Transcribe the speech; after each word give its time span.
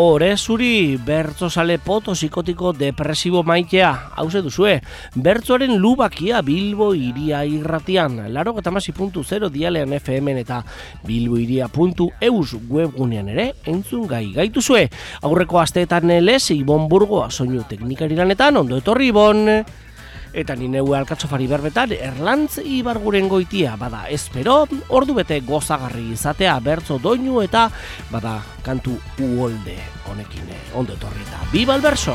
ore 0.00 0.34
zuri, 0.36 0.96
bertzo 0.96 1.50
sale 1.52 1.76
poto 1.78 2.14
psikotiko 2.16 2.72
depresibo 2.72 3.42
maitea, 3.44 3.90
hauze 4.16 4.40
duzue, 4.40 4.78
bertzoaren 5.14 5.74
lubakia 5.76 6.40
Bilbo 6.40 6.94
iria 6.96 7.42
irratian, 7.44 8.32
laro 8.32 8.54
puntu 8.96 9.22
zero 9.22 9.50
dialean 9.50 9.92
FM 9.92 10.28
eta 10.40 10.64
Bilbo 11.04 11.36
iria 11.36 11.68
puntu 11.68 12.08
eus 12.18 12.56
webgunean 12.70 13.28
ere, 13.28 13.52
entzun 13.66 14.06
gai 14.08 14.32
gaituzue, 14.32 14.88
aurreko 15.20 15.60
asteetan 15.60 16.08
lez, 16.24 16.50
Ibon 16.50 16.88
Burgoa 16.88 17.30
soinu 17.30 17.64
teknikari 17.68 18.16
lanetan, 18.16 18.56
ondo 18.56 18.78
etorri 18.78 19.08
Ibon, 19.08 19.64
Eta 20.32 20.54
ni 20.54 20.68
neue 20.70 20.94
alkatzofari 20.98 21.48
berbetan 21.50 21.90
erlantz 21.96 22.60
ibarguren 22.62 23.26
goitia 23.28 23.74
bada 23.80 24.04
espero 24.14 24.60
ordu 24.88 25.16
bete 25.18 25.40
gozagarri 25.46 26.12
izatea 26.14 26.54
bertzo 26.62 27.00
doinu 27.02 27.42
eta 27.42 27.66
bada 28.12 28.38
kantu 28.62 28.94
uolde 29.18 29.78
honekin 30.06 30.54
eh, 30.54 30.62
ondo 30.74 30.94
etorri 30.94 31.26
eta 31.26 31.42
biba 31.50 31.74
alberso! 31.74 32.14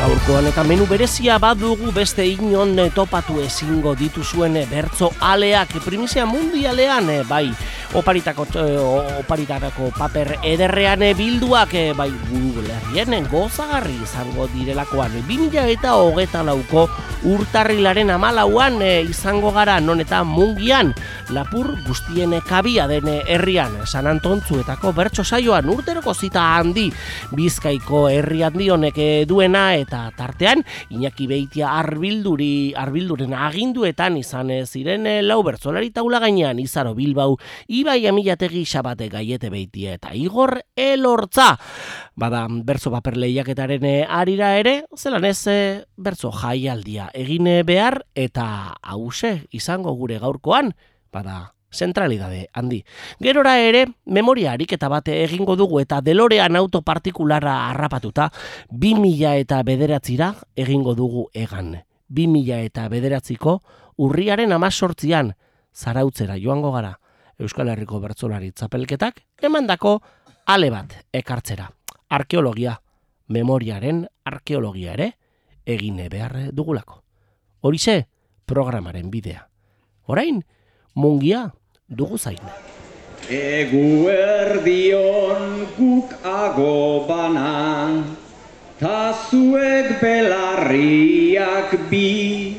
Gaurkoan 0.00 0.46
eta 0.48 0.62
menu 0.64 0.86
berezia 0.88 1.34
badugu 1.36 1.90
beste 1.92 2.24
inon 2.24 2.72
topatu 2.96 3.36
ezingo 3.44 3.92
dituzuen 3.92 4.56
bertzo 4.70 5.10
aleak 5.20 5.74
primizia 5.84 6.24
mundialean 6.24 7.10
bai 7.28 7.50
oparitako, 7.92 8.46
oparitarako 9.20 9.90
paper 9.98 10.38
ederrean 10.46 11.04
bilduak 11.18 11.74
bai 11.98 12.08
Google 12.30 12.72
herrien 12.72 13.26
gozagarri 13.28 13.98
izango 14.00 14.48
direlakoan. 14.54 15.20
2000 15.28 15.68
eta 15.74 15.92
hogeta 15.98 16.42
lauko 16.46 16.86
urtarrilaren 17.28 18.08
amalauan 18.14 18.80
izango 19.04 19.50
gara 19.52 19.80
non 19.80 20.00
eta 20.00 20.22
mungian 20.24 20.94
lapur 21.34 21.74
guztien 21.84 22.32
kabia 22.46 22.86
den 22.88 23.10
herrian. 23.26 23.84
San 23.84 24.06
Antontzuetako 24.06 24.94
bertso 24.96 25.24
saioan 25.24 25.68
urteroko 25.68 26.14
zita 26.14 26.46
handi 26.56 26.88
bizkaiko 27.36 28.08
herri 28.08 28.42
handi 28.46 28.70
honek 28.70 29.02
duena 29.28 29.74
eta 29.74 29.89
eta 29.90 30.12
tartean 30.14 30.62
Iñaki 30.94 31.26
Beitia 31.26 31.72
arbilduri 31.80 32.70
arbilduren 32.78 33.34
aginduetan 33.34 34.20
izan 34.20 34.52
ziren 34.62 35.08
eh, 35.10 35.18
lau 35.22 35.40
bertzolari 35.42 35.90
taula 35.90 36.20
gainean 36.22 36.62
Izaro 36.62 36.94
Bilbao 36.94 37.34
Ibai 37.66 38.06
Amilategi 38.06 38.62
Xabate 38.62 39.08
Gaiete 39.10 39.50
Beitia 39.50 39.96
eta 39.98 40.14
Igor 40.14 40.60
Elortza. 40.78 41.56
Bada 42.14 42.46
bertso 42.48 42.94
paper 42.94 43.18
lehiaketaren 43.18 43.84
eh, 43.84 44.06
arira 44.06 44.54
ere 44.62 44.84
zelan 44.94 45.26
ez 45.26 45.42
eh, 45.50 45.82
bertso 45.96 46.30
jaialdia 46.30 47.10
egin 47.12 47.50
behar 47.66 48.04
eta 48.14 48.76
hause 48.82 49.48
izango 49.50 49.96
gure 49.98 50.22
gaurkoan. 50.22 50.76
Bada 51.10 51.50
zentralidade 51.72 52.48
handi. 52.52 52.84
Gerora 53.20 53.58
ere, 53.58 53.86
memoria 54.04 54.52
ariketa 54.52 54.88
bate 54.88 55.22
egingo 55.24 55.56
dugu 55.56 55.80
eta 55.80 56.00
delorean 56.00 56.56
auto 56.56 56.82
partikularra 56.82 57.70
harrapatuta, 57.70 58.30
2000 58.70 59.36
eta 59.40 59.62
bederatzira 59.62 60.34
egingo 60.56 60.94
dugu 60.94 61.28
egan. 61.32 61.76
2000 62.08 62.64
eta 62.66 62.88
bederatziko 62.88 63.60
urriaren 63.96 64.52
amazortzian 64.52 65.34
zarautzera 65.74 66.36
joango 66.38 66.72
gara 66.72 66.98
Euskal 67.40 67.70
Herriko 67.72 68.00
Bertzolari 68.02 68.50
txapelketak 68.52 69.22
emandako 69.40 70.00
ale 70.46 70.68
bat 70.70 70.92
ekartzera. 71.16 71.70
Arkeologia, 72.10 72.74
memoriaren 73.28 74.04
arkeologia 74.26 74.92
ere 74.98 75.12
egine 75.64 76.08
behar 76.12 76.50
dugulako. 76.52 77.00
Horize, 77.62 78.08
programaren 78.44 79.10
bidea. 79.10 79.46
Orain, 80.10 80.42
mungia 80.94 81.52
dugu 81.90 82.16
zain. 82.18 82.38
Egu 83.28 84.06
erdion 84.10 85.66
guk 85.76 86.14
ago 86.22 87.06
bana, 87.08 88.04
ta 88.78 89.12
zuek 89.26 89.98
belarriak 89.98 91.74
bi, 91.90 92.54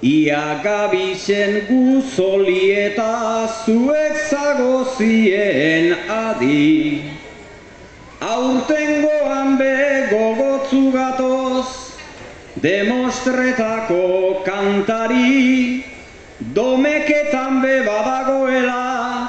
ia 0.00 0.60
gabisen 0.64 1.60
guzoli 1.68 2.72
eta 2.88 3.48
zuek 3.64 4.16
zagozien 4.32 5.92
adi. 6.08 7.12
Aurtengoan 8.20 9.58
begogotzu 9.60 10.84
gatoz, 10.96 11.68
demostretako 12.64 14.40
kantari, 14.44 15.91
Domeketan 16.54 17.62
be 17.62 17.82
badagoela, 17.86 19.28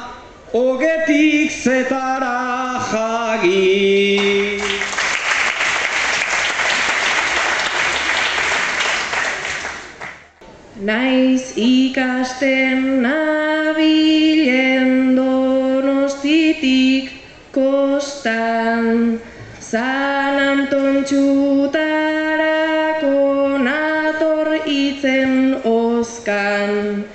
ogetik 0.52 1.52
zetara 1.52 2.80
jagi. 2.92 4.60
Naiz 10.84 11.56
ikasten 11.56 13.08
nabilen 13.08 15.16
donostitik 15.16 17.08
kostan, 17.56 19.16
San 19.64 20.44
Anton 20.44 21.08
txutarako 21.08 23.16
nator 23.64 24.60
itzen 24.68 25.64
oskan. 26.04 27.06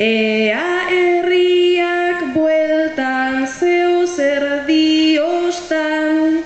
Ea 0.00 0.68
herriak 0.88 2.20
bueltan 2.34 3.44
zeo 3.46 4.06
zer 4.08 4.44
diostan, 4.68 6.40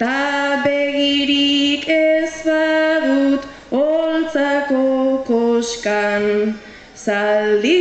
ta 0.00 0.60
begirik 0.64 1.88
ez 1.88 2.34
badut 2.44 3.48
holtzako 3.72 4.84
koskan. 5.30 6.58
Zaldi 7.04 7.77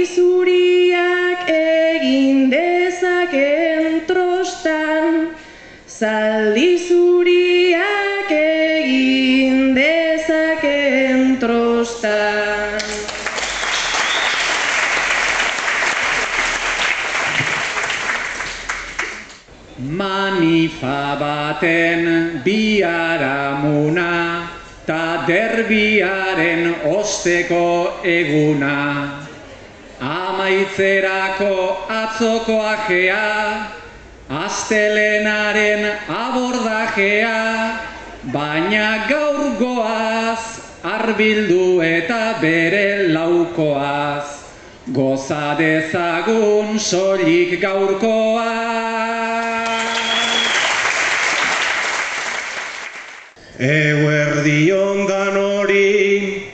baten 21.58 22.42
biaramuna, 22.44 24.14
ta 24.86 25.26
derbiaren 25.28 26.76
osteko 26.86 28.02
eguna. 28.04 29.24
Amaitzerako 30.00 31.88
atzoko 31.90 32.62
ajea, 32.62 33.68
astelenaren 34.30 35.86
abordajea, 36.08 37.80
baina 38.32 39.08
gaur 39.10 39.58
goaz, 39.58 40.62
arbildu 40.84 41.82
eta 41.82 42.38
bere 42.42 43.10
laukoaz. 43.10 44.38
Goza 44.88 45.56
dezagun 45.58 46.80
solik 46.80 47.60
gaurkoa. 47.60 49.17
Eguerdion 53.58 55.10
dan 55.10 55.34
hori 55.34 56.46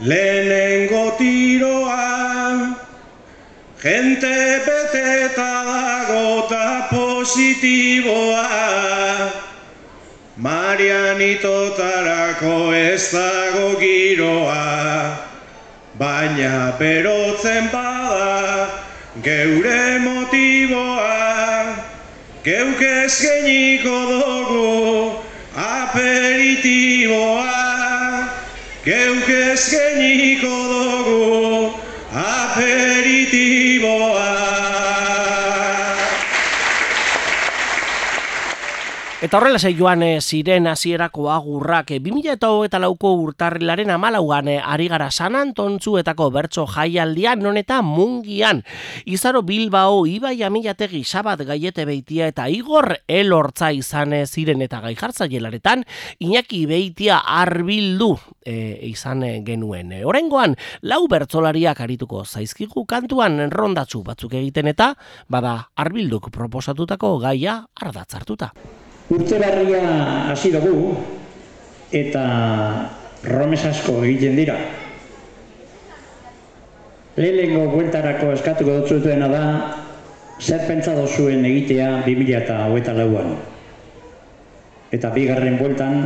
lehenengo 0.00 1.20
tiroa 1.20 2.72
Gente 3.82 4.60
beteta 4.64 5.64
dago 5.68 6.48
positiboa. 6.88 8.48
Marianitotarako 10.36 12.72
ez 12.72 13.12
dago 13.12 13.76
giroa 13.76 15.20
Baina 15.98 16.72
berotzen 16.78 17.68
bada 17.68 18.68
geure 19.20 19.98
motiboa. 20.00 21.76
Geuk 22.44 22.80
eskeniko 22.80 24.06
dugu 24.08 25.23
aperitiboa 25.56 27.50
Geuk 28.84 29.28
eskeniko 29.28 30.54
dugu 30.70 31.53
Eta 39.34 39.40
horrela 39.42 39.58
zei 39.58 39.74
joan 39.74 40.04
e, 40.06 40.20
ziren 40.22 40.68
hasierako 40.70 41.24
agurrak 41.34 41.88
e, 41.90 41.96
2000 41.98 42.68
eta 42.68 42.78
lauko 42.78 43.10
urtarrilaren 43.18 43.90
amalaugan 43.90 44.46
e, 44.46 44.60
ari 44.62 44.86
gara 44.86 45.08
San 45.10 45.34
Antontzuetako 45.34 46.28
bertso 46.30 46.68
jaialdian 46.70 47.42
non 47.42 47.58
eta 47.58 47.80
mungian. 47.82 48.62
Izaro 49.04 49.42
Bilbao, 49.42 50.04
Ibai 50.06 50.44
Amilategi, 50.46 51.02
Sabat 51.02 51.42
Gaiete 51.42 51.82
Beitia 51.82 52.28
eta 52.30 52.46
Igor 52.46 53.00
Elortza 53.08 53.72
izan 53.74 54.14
e, 54.14 54.22
ziren 54.28 54.62
eta 54.62 54.78
gai 54.86 54.94
jartzaielaretan 54.94 55.82
Iñaki 56.22 56.62
Beitia 56.70 57.18
arbildu 57.18 58.12
e, 58.46 58.86
izan 58.86 59.26
genuen. 59.42 59.90
E, 59.98 60.04
Horengoan, 60.06 60.54
lau 60.86 61.08
bertzolariak 61.10 61.82
arituko 61.82 62.22
zaizkigu 62.22 62.86
kantuan 62.86 63.50
rondatzu 63.50 64.06
batzuk 64.06 64.38
egiten 64.38 64.70
eta 64.70 64.92
bada 65.26 65.58
arbilduk 65.74 66.30
proposatutako 66.30 67.16
gaia 67.26 67.64
ardatzartuta. 67.74 68.54
Urte 69.12 69.36
barria 69.36 69.84
hasi 70.32 70.48
dugu 70.54 70.94
eta 71.92 72.24
romes 73.28 73.64
asko 73.68 74.00
egiten 74.04 74.36
dira. 74.40 74.56
Lehenengo 77.14 77.68
bueltarako 77.70 78.32
eskatuko 78.34 78.80
dutzutuena 78.80 79.28
da 79.28 79.44
zer 80.40 80.64
pentsa 80.66 80.96
dozuen 80.96 81.44
egitea 81.44 81.90
2000 82.06 82.38
eta 82.40 82.56
hogeita 82.70 82.96
lauan. 82.96 83.36
Eta 84.90 85.12
bigarren 85.14 85.60
bueltan 85.60 86.00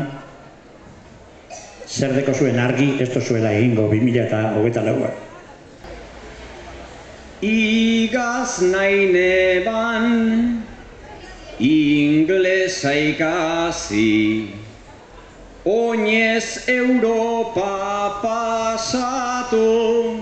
zer 1.87 2.13
deko 2.19 2.35
zuen 2.35 2.59
argi 2.61 2.97
ez 3.01 3.09
zuela 3.15 3.55
egingo 3.55 3.89
2000 3.95 4.27
eta 4.27 4.43
hogeita 4.59 4.85
lauan. 4.85 5.15
Igaz 7.47 8.59
nahi 8.67 9.07
neban 9.15 10.68
inglesa 11.61 12.95
ikasi 12.95 14.49
Oinez 15.69 16.65
Europa 16.69 18.23
pasatu. 18.23 20.17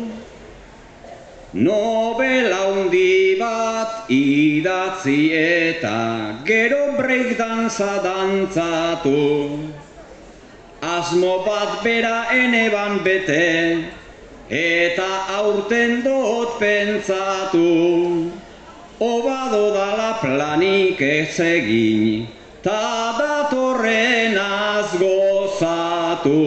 Nobela 1.54 2.60
hundi 2.66 3.38
bat 3.38 4.10
idatzi 4.10 5.30
eta 5.30 6.42
gero 6.44 6.98
breakdanza 6.98 8.02
dantzatu. 8.02 9.70
Asmo 10.82 11.44
bat 11.46 11.84
bera 11.84 12.26
eneban 12.34 13.04
bete 13.06 13.86
eta 14.50 15.10
aurten 15.38 16.02
dut 16.02 16.58
pentsatu 16.58 17.70
Obado 18.98 19.74
dala 19.74 20.16
planik 20.22 21.00
ez 21.02 21.36
egin 21.38 22.26
ta 22.64 23.12
datorren 23.18 24.32
gozatu. 24.96 26.40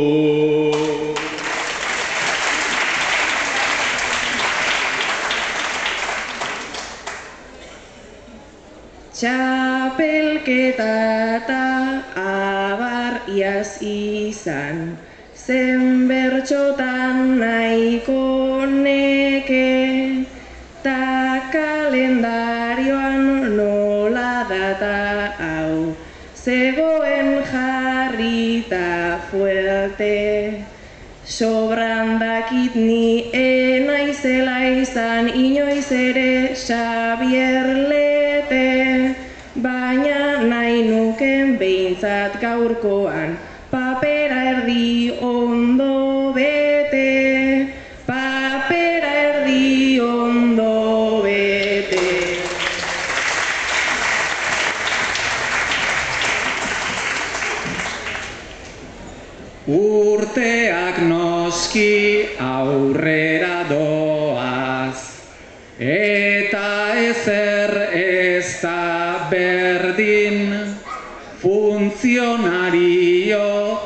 Txapelketa 9.13 10.89
eta 11.37 11.61
abar 12.17 13.29
iaz 13.29 13.77
izan 13.85 14.97
zen 15.37 16.07
bertxotan 16.09 17.37
nahiko 17.37 18.38
sopra 31.39 31.88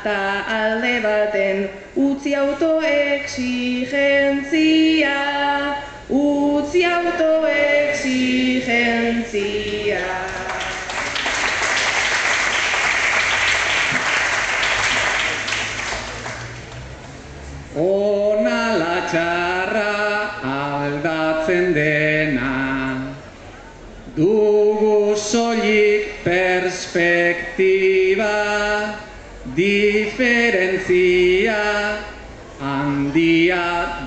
eta 0.00 0.44
alde 0.48 1.00
baten 1.04 1.68
Utzi 2.00 2.32
autoexigentzia 2.34 2.79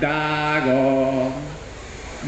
dago. 0.04 1.32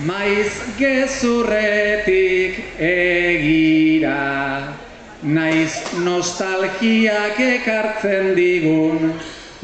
Maiz 0.04 0.52
gezurretik 0.76 2.58
egira 2.84 4.76
Naiz 5.24 5.72
nostalgiak 6.04 7.40
ekartzen 7.40 8.34
digun 8.36 9.14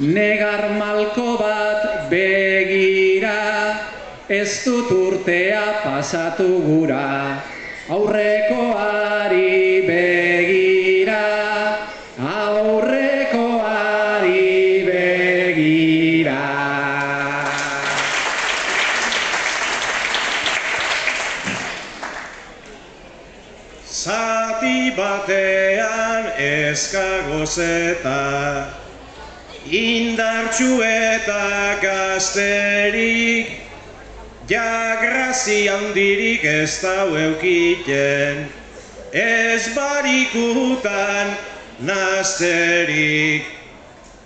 Negar 0.00 0.71
malko 0.78 1.37
bat 1.37 2.09
begira 2.09 3.37
Ez 4.33 4.64
dut 4.64 4.88
urtea 4.97 5.66
pasatu 5.85 6.49
gura 6.64 7.04
Aurrekoari 7.92 9.85
begira 9.85 10.31
batean 26.73 26.76
eskagoz 26.76 27.59
eta 27.59 28.69
Indartxu 29.64 30.83
eta 30.83 31.79
gazterik 31.83 33.47
Ja 34.49 34.97
grazi 35.00 35.69
handirik 35.69 36.45
ez 36.45 36.81
dau 36.83 37.17
eukiten 37.17 38.49
Ez 39.12 39.69
barikutan 39.75 41.37
nazterik. 41.81 43.45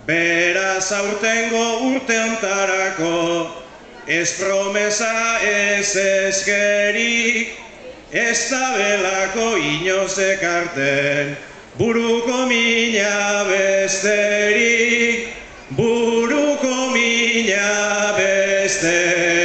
Beraz 0.07 0.91
aurtengo 0.91 1.91
urte 1.91 2.19
ontarako 2.19 3.51
Ez 4.07 4.39
promesa 4.39 5.39
ez 5.43 5.95
eskerik 5.95 7.59
Ez 8.11 8.49
da 8.49 8.73
belako 8.77 9.57
inoz 9.57 10.17
ekarten 10.17 11.46
Buruko 11.77 12.49
mina 12.49 13.45
besterik 13.45 15.29
Buruko 15.77 16.89
mina 16.89 18.17
besterik. 18.17 19.37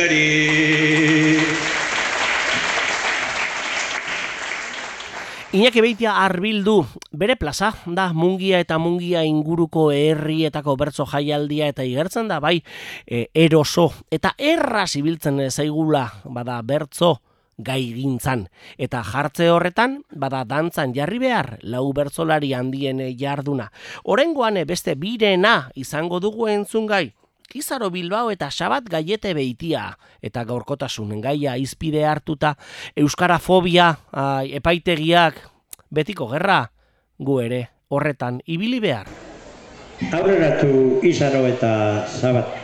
Iñaki 5.52 5.84
Beitia 5.84 6.16
arbildu 6.24 6.86
bere 7.12 7.36
plaza 7.36 7.74
da 7.84 8.14
mungia 8.16 8.64
eta 8.64 8.78
mungia 8.80 9.28
inguruko 9.28 9.90
herrietako 9.92 10.78
bertso 10.80 11.04
jaialdia 11.04 11.68
eta 11.68 11.84
igertzen 11.84 12.32
da 12.32 12.40
bai 12.40 12.64
e, 13.04 13.28
eroso. 13.34 13.92
Eta 14.08 14.32
erraz 14.38 14.96
ibiltzen 14.96 15.36
zaigula 15.50 16.08
bada 16.24 16.56
bertso 16.64 17.20
gai 17.58 17.92
gintzan. 17.94 18.48
Eta 18.78 19.02
jartze 19.04 19.50
horretan, 19.50 20.02
bada 20.10 20.44
dantzan 20.44 20.94
jarri 20.94 21.18
behar, 21.22 21.58
lau 21.62 21.92
bertzolari 21.92 22.52
handien 22.54 23.02
jarduna. 23.18 23.70
Horengoan 24.04 24.60
beste 24.66 24.94
birena 24.94 25.70
izango 25.74 26.20
dugu 26.20 26.48
entzun 26.48 26.86
gai, 26.86 27.12
Kizaro 27.52 27.90
Bilbao 27.90 28.30
eta 28.32 28.48
Sabat 28.50 28.86
Gaiete 28.88 29.34
Beitia 29.36 29.98
eta 30.24 30.44
gaurkotasunen 30.48 31.20
gaia 31.20 31.58
izpide 31.60 32.06
hartuta 32.08 32.54
euskara 32.96 33.36
fobia 33.38 33.90
ai, 34.08 34.54
epaitegiak 34.56 35.36
betiko 35.92 36.30
gerra 36.32 36.62
gu 37.20 37.38
ere 37.44 37.60
horretan 37.92 38.40
ibili 38.48 38.80
behar. 38.80 39.12
Aurreratu 40.16 41.04
Izaro 41.04 41.44
eta 41.46 41.72
Sabat. 42.08 42.61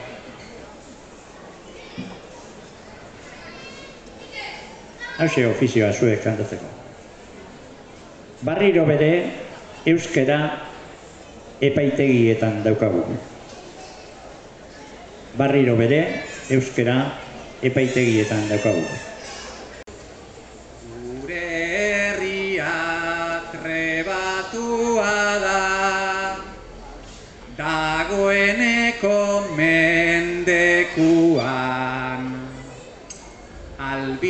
Hauxe 5.18 5.46
ofizioa 5.50 5.90
zuek 5.92 6.20
kantatzeko. 6.22 6.68
Barriro 8.46 8.84
bere 8.86 9.10
euskera 9.90 10.38
epaitegietan 11.68 12.60
daukagu. 12.62 13.02
Barriro 15.40 15.74
bere 15.80 15.98
euskera 16.54 16.94
epaitegietan 17.66 18.46
daukagu. 18.52 18.84
Gure 20.86 21.42
herria 21.82 22.72
trebatua 23.50 25.16
da 25.42 25.58
Dagoeneko 27.58 29.27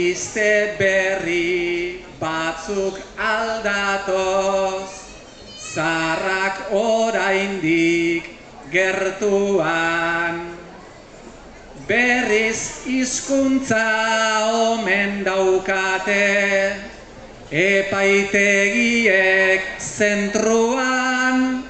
Albiste 0.08 0.72
berri 0.78 2.00
batzuk 2.18 2.96
aldatoz 3.20 4.88
Zarrak 5.60 6.72
oraindik 6.72 8.24
gertuan. 8.72 10.56
Berriz 11.86 12.88
hizkuntza 12.88 14.48
omen 14.48 15.24
daukate 15.28 16.72
Epaitegiek 17.52 18.40
zentruan 19.76 21.68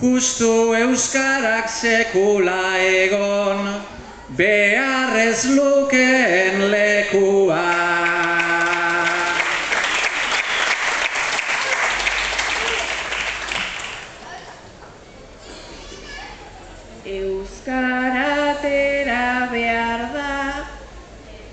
Justu 0.00 0.72
euskarak 0.80 1.68
sekula 1.68 2.80
egon 2.80 3.95
Beharrez 4.28 5.44
lukeen 5.54 6.70
lekua. 6.70 7.62
Euskaratera 17.06 19.46
behar 19.52 20.02
da 20.10 20.66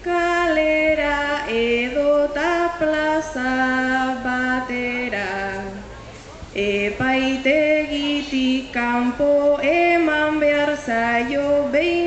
kalera 0.02 1.46
edota 1.48 2.74
plaza 2.80 4.18
batera. 4.26 5.62
Epaitegitik 6.56 8.74
kanpo 8.74 9.60
eman 9.62 10.40
behar 10.40 10.76
zaio 10.86 11.70
behingoaz 11.72 12.03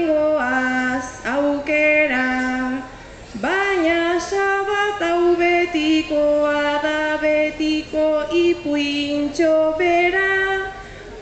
betiko 8.67 8.75
ipuintxo 8.75 9.79
bera 9.79 10.73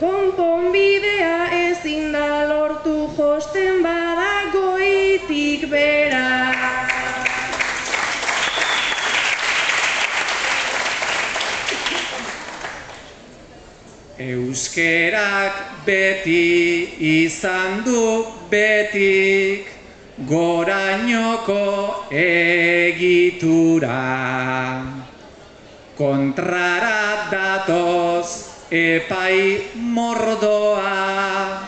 Konponbidea 0.01 1.51
ezin 1.71 2.13
da 2.13 2.45
lortu 2.49 3.09
josten 3.17 3.83
bada 3.83 4.51
goitik 4.53 5.71
bera. 5.71 6.55
Euskerak 14.19 15.85
beti 15.87 16.89
izan 16.99 17.85
du 17.85 18.27
betik 18.51 19.67
gorainoko 20.27 21.65
egitura. 22.11 24.01
Kontrara 25.95 27.31
datoz 27.31 28.29
epai 28.71 29.63
mordoa, 29.79 31.63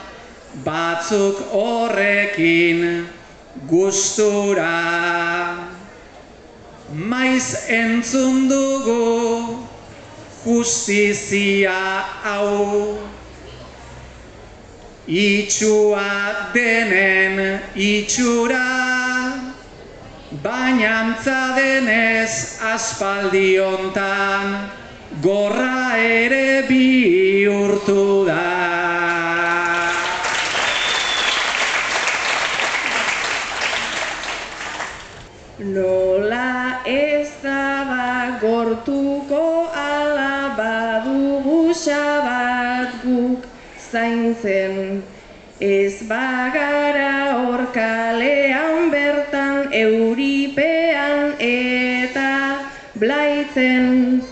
batzuk 0.65 1.45
horrekin 1.53 3.07
gustura. 3.71 4.73
Maiz 6.93 7.69
entzun 7.71 8.49
dugu 8.51 9.67
justizia 10.45 11.79
hau 12.23 12.99
Itxua 15.07 16.51
denen 16.53 17.61
itxura 17.75 18.86
Baina 20.47 20.91
antza 21.03 21.59
denez 21.59 22.61
aspaldiontan 22.73 24.53
Gorra 25.25 25.99
ere 25.99 26.63
bihurtu 26.69 28.05
da. 28.29 28.45
Nola 35.75 36.79
ez 36.95 37.29
daba 37.43 38.39
gortuko 38.45 39.43
ala 39.75 40.55
badugu 40.61 41.75
xabat 41.75 43.03
guk 43.03 43.51
zaintzen. 43.91 45.03
Ez 45.59 45.97
bagara 46.07 47.15
hor 47.35 47.67
blaitzen 53.57 54.23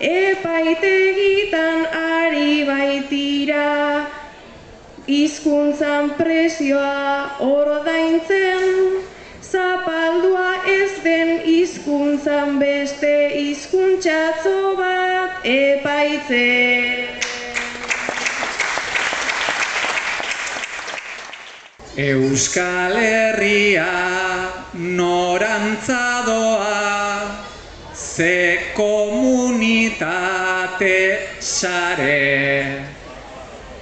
Epaitegitan 0.00 1.86
ari 1.94 2.64
baitira 2.66 4.06
Hizkuntzan 5.06 6.10
presioa 6.18 7.38
ordaintzen 7.38 8.98
Zapaldua 9.42 10.64
ez 10.66 11.02
den 11.04 11.40
hizkuntzan 11.44 12.58
beste 12.58 13.30
hizkuntzatzo 13.34 14.76
bat 14.78 15.44
epaitzen. 15.44 17.20
Euskal 21.96 22.96
Herria 22.96 23.92
norantzadoa 24.72 26.72
ze 28.16 28.60
komunitate 28.76 30.08
sare 31.40 32.92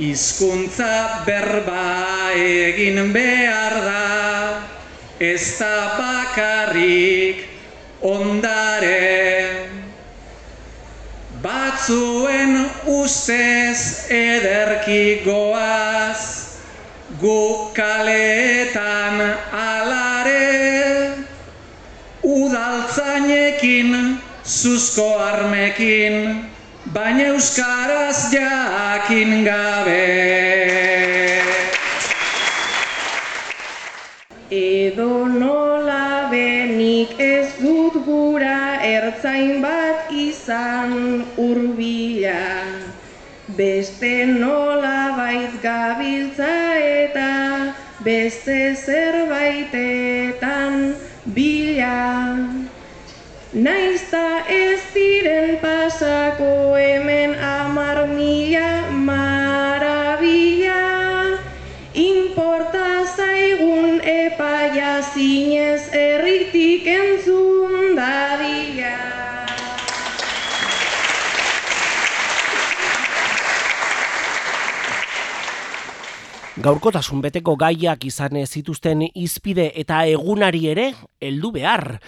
hizkuntza 0.00 1.22
berba 1.26 2.32
egin 2.36 3.12
behar 3.12 3.74
da. 3.84 4.62
Ez 5.20 5.58
da 5.58 5.98
bakarrik 5.98 7.44
ondare. 8.00 9.68
Batzuen 11.42 12.64
ustez 12.86 14.08
ederki 14.08 15.20
goaz 15.24 16.22
gu 17.20 17.68
kaleetan 17.76 19.20
alare. 19.52 20.48
Udaltzainekin 22.24 24.09
zuzko 24.50 25.08
armekin 25.22 26.14
baina 26.94 27.24
euskaraz 27.32 28.32
jakin 28.32 29.44
gabe 29.44 30.06
Edo 34.50 35.30
nola 35.30 36.26
benik 36.30 37.14
ez 37.22 37.54
dut 37.62 37.94
gura 38.04 38.82
ertzain 38.82 39.62
bat 39.62 40.10
izan 40.10 41.22
urbila. 41.38 42.66
Beste 43.54 44.26
nola 44.26 45.14
bait 45.20 45.54
gabiltza 45.62 46.74
eta 46.74 47.74
beste 48.02 48.74
zerbaitetan 48.74 50.98
bila. 51.38 52.50
Naizta 53.52 54.39
pasako 56.00 56.80
hemen 56.80 57.36
amar 57.36 58.08
mila 58.08 58.88
marabila. 58.90 60.80
Inporta 61.92 63.04
zaigun 63.04 64.00
epaia 64.00 65.02
zinez 65.02 65.92
erritik 65.92 66.86
entzun 66.88 67.92
dadila. 67.98 68.96
Gaurkotasun 76.60 77.20
beteko 77.20 77.56
gaiak 77.60 78.08
izan 78.08 78.40
zituzten 78.46 79.04
izpide 79.14 79.72
eta 79.76 80.06
egunari 80.08 80.64
ere 80.72 80.94
heldu 81.20 81.52
behar. 81.60 82.00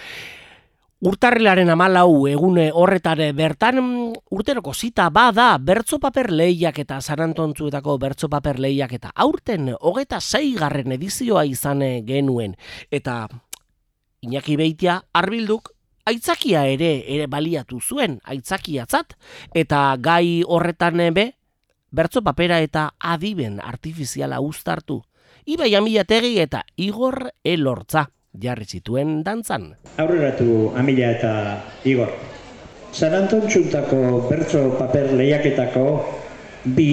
Urtarrilaren 1.02 1.66
amalau 1.66 2.28
egune 2.30 2.68
horretare 2.70 3.32
bertan 3.34 3.80
mm, 3.80 4.18
urteroko 4.38 4.70
zita 4.70 5.08
bada 5.10 5.56
bertso 5.58 5.98
paper 5.98 6.28
lehiak 6.30 6.78
eta 6.78 7.00
zarantontzuetako 7.02 7.96
bertso 7.98 8.28
paper 8.30 8.60
lehiak 8.62 8.94
eta 9.00 9.10
aurten 9.16 9.72
hogeta 9.80 10.20
garren 10.60 10.92
edizioa 10.92 11.44
izan 11.44 11.82
genuen. 12.06 12.54
Eta 12.88 13.26
Iñaki 14.22 14.54
Beitia 14.56 15.02
arbilduk 15.12 15.72
aitzakia 16.06 16.66
ere 16.66 17.02
ere 17.08 17.26
baliatu 17.26 17.80
zuen 17.80 18.20
aitzakiatzat 18.22 19.18
eta 19.54 19.96
gai 19.98 20.44
horretan 20.46 21.02
be 21.12 21.34
bertso 21.90 22.22
papera 22.22 22.60
eta 22.60 22.94
adiben 23.00 23.58
artifiziala 23.60 24.38
uztartu. 24.40 25.02
Ibai 25.46 25.74
amilategi 25.74 26.38
eta 26.38 26.62
Igor 26.76 27.32
Elortza 27.42 28.06
jarri 28.32 28.64
zituen 28.64 29.20
dantzan. 29.24 29.74
Aurreratu 30.00 30.72
Amila 30.76 31.10
eta 31.12 31.32
Igor. 31.84 32.12
San 32.92 33.14
Antontxuntako 33.16 34.28
bertso 34.28 34.76
paper 34.78 35.12
lehiaketako 35.16 35.84
bi 36.76 36.88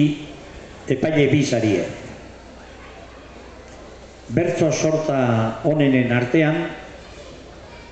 epaile 0.88 1.26
bi 1.32 1.42
zarie. 1.44 1.84
Bertso 4.30 4.70
sorta 4.72 5.60
onenen 5.66 6.12
artean, 6.12 6.60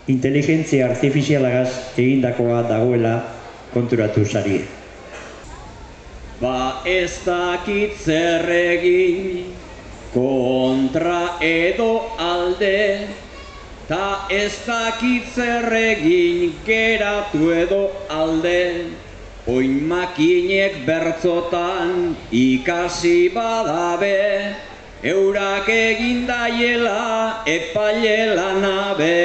inteligentzia 0.08 0.86
artifizialagaz 0.88 1.98
egindakoa 1.98 2.62
dagoela 2.68 3.14
konturatu 3.74 4.24
zarie. 4.24 4.64
Ba 6.40 6.82
ez 6.86 7.18
dakit 7.24 7.96
zer 7.98 8.46
egin 8.48 9.48
kontra 10.14 11.40
edo 11.42 11.90
alde 12.16 13.08
Ta 13.88 14.28
ez 14.28 14.52
dakit 14.66 15.30
zer 15.32 15.72
egin 15.72 16.52
geratu 16.66 17.48
edo 17.56 17.84
alde. 18.12 18.92
Oin 19.48 19.78
makinek 19.88 20.84
bertzotan 20.84 22.12
ikasi 22.28 23.32
badabe 23.32 24.52
Eurak 25.02 25.68
egin 25.72 26.26
daiela 26.28 27.44
epaile 27.46 28.36
nabe. 28.60 29.16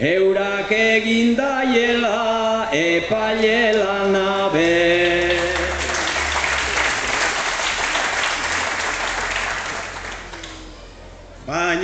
Eurak 0.00 0.72
egin 0.72 1.36
daiela 1.38 2.68
epaile 2.74 3.70
nabe 4.10 4.95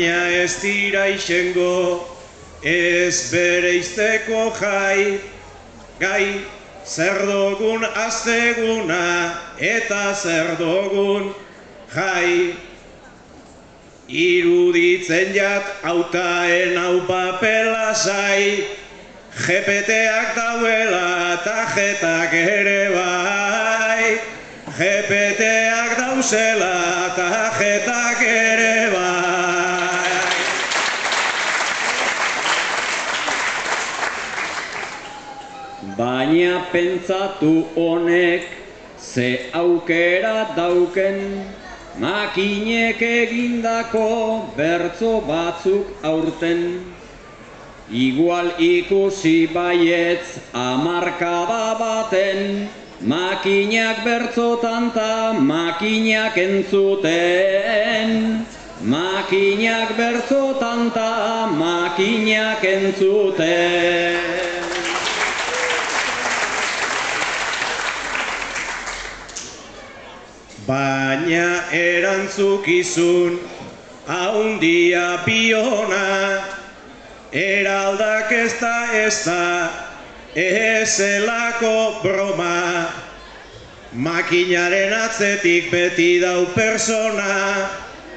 Baina 0.03 0.27
ez 0.35 0.59
dira 0.59 1.05
isengo, 1.07 2.03
ez 2.67 3.31
bere 3.31 3.71
izteko 3.79 4.51
jai, 4.59 5.21
gai 6.01 6.43
zer 6.85 7.21
dogun 7.29 7.85
azteguna 7.87 9.39
eta 9.61 10.11
zer 10.19 10.57
dogun 10.59 11.31
jai. 11.95 12.57
Iruditzen 14.09 15.31
jat 15.39 15.71
autaen 15.87 16.75
hau 16.83 17.07
papela 17.07 17.95
zai, 17.95 18.67
GPTak 19.39 20.35
dauela 20.35 21.07
eta 21.39 21.59
jetak 21.77 22.35
ere 22.43 22.91
bai. 22.91 24.19
GPTak 24.67 25.97
dauzela 26.03 26.75
eta 27.07 27.31
jetak 27.61 28.27
ere 28.27 28.91
bai. 28.91 29.13
Baina 36.03 36.67
pentsatu 36.73 37.63
honek 37.79 38.43
ze 38.99 39.29
aukera 39.55 40.51
dauken 40.57 41.19
makinek 42.03 42.99
egindako 42.99 44.09
bertzo 44.57 45.13
batzuk 45.29 45.87
aurten. 46.03 46.61
Igual 48.07 48.51
ikusi 48.59 49.47
baietz 49.55 50.43
amarkada 50.51 51.79
baten 51.83 52.41
makinak 53.15 54.03
bertzotan 54.03 54.91
ta 54.97 55.39
makinak 55.39 56.35
entzuten. 56.47 58.09
Makinak 58.83 59.95
bertzotan 59.95 60.91
ta 60.91 61.47
makinak 61.63 62.65
entzuten. 62.75 64.52
Baina 70.67 71.67
erantzukizun 71.75 73.39
haundia 74.07 75.25
biona, 75.27 76.39
eraldak 77.33 78.31
ez 78.31 78.53
da 78.61 78.77
ez 78.95 79.25
da 79.25 79.71
ezelako 80.39 82.03
broma. 82.05 82.87
Makinaren 83.93 84.95
atzetik 84.95 85.69
beti 85.73 86.21
dau 86.23 86.47
persona, 86.55 87.69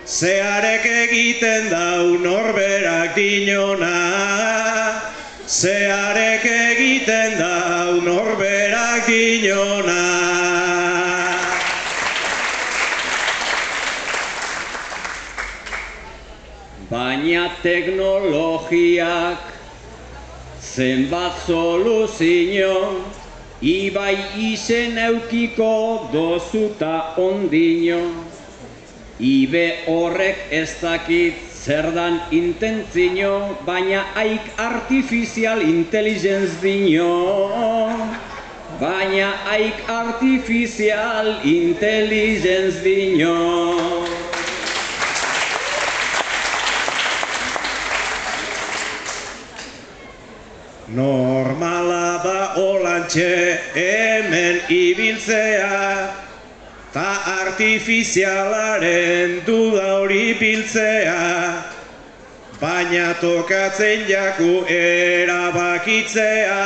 zeharek 0.06 0.86
egiten 0.86 1.70
dau 1.74 2.14
norberak 2.22 3.16
dinona. 3.18 3.98
Zeharek 5.48 6.46
egiten 6.46 7.40
dau 7.42 8.02
norberak 8.06 9.10
dinona. 9.10 10.05
Baina 16.96 17.50
teknologiak 17.60 19.50
zenbat 20.64 21.42
soluzio 21.44 22.76
Ibai 23.60 24.16
izen 24.40 24.96
eukiko 25.04 26.08
dozuta 26.14 27.18
ondino. 27.20 28.00
Ibe 29.20 29.66
horrek 29.92 30.48
ez 30.56 30.72
dakit 30.80 31.44
zer 31.52 31.92
dan 31.96 32.22
intentzio 32.32 33.36
Baina 33.68 34.06
haik 34.16 34.54
artifizial 34.56 35.68
intelligence 35.68 36.62
dino 36.64 37.12
Baina 38.80 39.34
haik 39.50 39.84
artifizial 40.00 41.42
intelligence 41.44 42.80
dino 42.88 43.36
Normala 50.96 52.24
da 52.24 52.56
olantxe 52.56 53.60
hemen 53.76 54.64
ibiltzea 54.72 56.08
Ta 56.94 57.10
artifizialaren 57.44 59.44
duda 59.44 60.00
hori 60.00 60.40
biltzea. 60.40 61.20
Baina 62.62 63.14
tokatzen 63.20 64.08
jaku 64.08 64.64
erabakitzea 64.72 66.64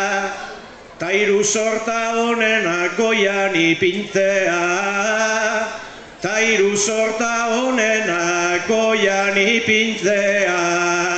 Ta 1.01 1.09
hiru 1.09 1.41
sorta 1.43 2.13
honenak 2.19 2.97
goian 3.01 3.55
ipintzea. 3.57 4.61
Ta 6.21 6.37
hiru 6.37 6.77
sorta 6.77 7.49
honenak 7.55 8.69
goian 8.69 9.33
ipintzea 9.41 11.08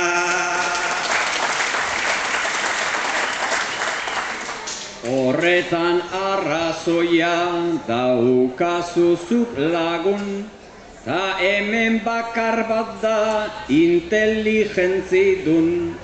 Horretan 5.42 5.98
arrazoia 6.14 7.36
daukazuzuk 7.88 9.58
lagun. 9.58 10.46
Ta 11.04 11.34
hemen 11.40 11.98
bakar 12.04 12.62
bat 12.68 13.02
da 13.02 13.50
inteligentzi 13.68 15.42
dun 15.44 15.98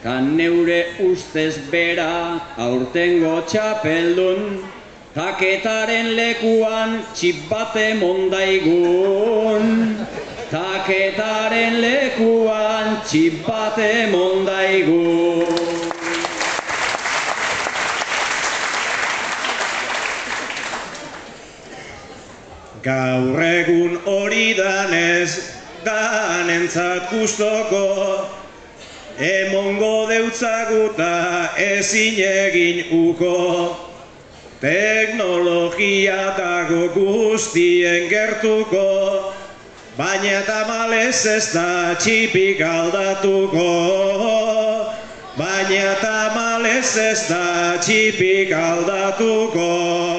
Ta 0.00 0.20
neure 0.20 0.94
ustez 1.02 1.58
bera 1.72 2.38
aurtengo 2.56 3.42
txapeldun. 3.50 4.62
Taketaren 5.18 6.14
lekuan 6.14 7.02
txip 7.14 7.50
bate 7.50 7.94
mondaigun 7.98 9.66
Taketaren 10.50 11.82
lekuan 11.82 13.02
txip 13.06 13.42
bate 13.46 13.92
mondaigun 14.14 15.63
Gaur 22.84 23.38
egun 23.40 23.94
hori 24.04 24.52
danez, 24.58 25.30
danentzat 25.86 27.06
gustoko, 27.08 28.26
emongo 29.16 30.04
deutzaguta 30.10 31.48
ezin 31.56 32.18
egin 32.26 32.82
uko. 32.92 33.38
Teknologia 34.60 36.34
dago 36.36 36.82
guztien 36.92 38.10
gertuko, 38.12 39.32
baina 39.96 40.42
tamalez 40.44 41.24
ez 41.24 41.46
da 41.54 41.96
txipik 41.96 42.60
aldatuko. 42.60 43.70
Baina 45.40 45.96
tamalez 46.04 46.96
ez 47.00 47.28
da 47.32 47.80
txipik 47.80 48.52
aldatuko. 48.52 50.13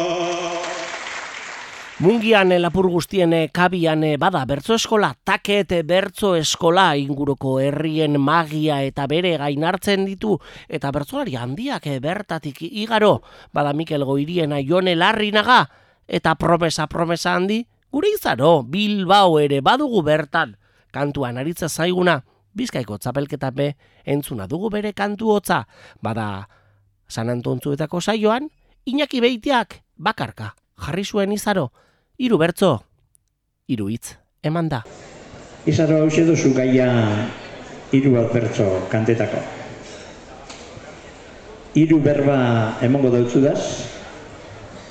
Mungian 1.96 2.52
eh, 2.52 2.60
lapur 2.60 2.90
guztien 2.92 3.32
eh, 3.32 3.48
kabian 3.56 4.02
eh, 4.04 4.18
bada 4.20 4.42
bertso 4.44 4.76
eskola, 4.76 5.14
taket 5.24 5.70
bertso 5.88 6.34
eskola 6.36 6.90
inguruko 7.00 7.54
herrien 7.64 8.20
magia 8.20 8.82
eta 8.84 9.06
bere 9.08 9.38
gainartzen 9.40 10.04
ditu 10.04 10.34
eta 10.68 10.92
bertsolari 10.92 11.38
handiak 11.40 11.88
bertatik 12.04 12.60
igaro, 12.68 13.22
bada 13.56 13.72
Mikel 13.72 14.04
Goiriena 14.04 14.60
Jone 14.60 14.98
Larrinaga 15.00 15.70
eta 16.06 16.36
promesa 16.36 16.88
promesa 16.92 17.38
handi 17.38 17.62
gure 17.90 18.12
izaro 18.12 18.64
Bilbao 18.68 19.40
ere 19.40 19.62
badugu 19.62 20.04
bertan. 20.04 20.58
Kantuan 20.92 21.40
aritza 21.40 21.70
zaiguna 21.70 22.26
Bizkaiko 22.52 22.98
txapelketape 23.00 23.70
entzuna 24.04 24.50
dugu 24.52 24.68
bere 24.70 24.92
kantu 24.92 25.32
hotza, 25.32 25.64
bada 26.04 26.50
San 27.08 27.32
Antontzuetako 27.32 28.02
saioan 28.02 28.52
Iñaki 28.84 29.24
Beitiak 29.24 29.80
bakarka 29.96 30.58
jarri 30.76 31.06
zuen 31.06 31.32
izaro, 31.32 31.72
hiru 32.18 32.38
bertzo, 32.40 32.80
hiru 33.68 33.90
hitz, 33.92 34.16
eman 34.44 34.70
da. 34.72 34.84
Izaro 35.68 35.98
hau 36.04 36.10
duzu 36.10 36.54
gaia 36.56 36.88
hiru 37.92 38.14
bat 38.16 38.32
bertso 38.34 38.88
kantetako. 38.92 39.42
Hiru 41.76 42.00
berba 42.00 42.78
emango 42.82 43.10
dautzudaz, 43.12 43.60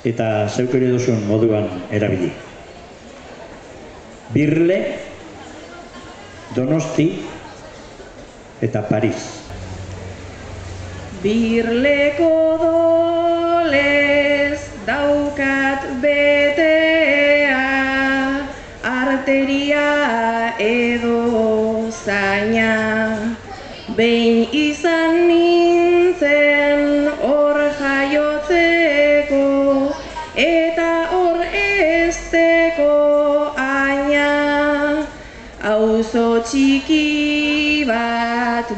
eta 0.05 0.47
zeuk 0.49 0.75
ere 0.77 0.91
duzun 0.93 1.25
moduan 1.25 1.65
erabili. 1.89 2.29
Birle, 4.33 4.79
Donosti 6.55 7.07
eta 8.61 8.85
Paris. 8.87 9.25
Birleko 11.23 12.34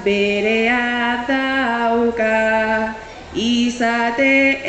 berea 0.04 1.26
dauka. 1.28 2.96
Izate 3.34 4.62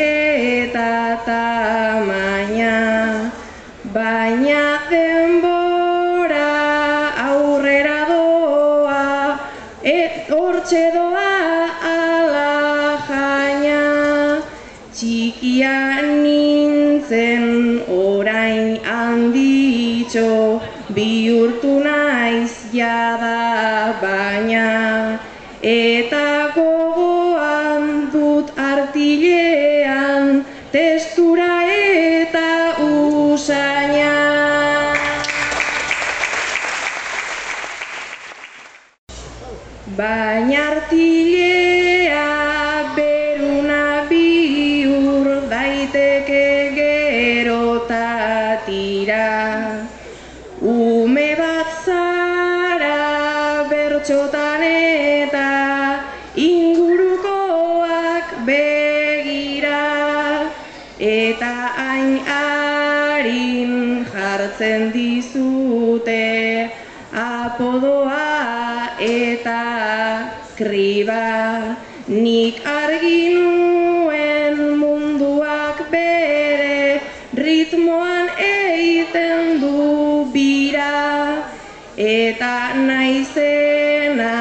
eta 82.28 82.74
naizena 82.88 84.32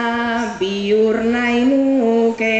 bihur 0.59 1.19
nahi 1.35 1.63
nuke 1.69 2.57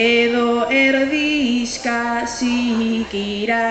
edo 0.00 0.48
erdizka 0.82 2.24
sikira 2.36 3.67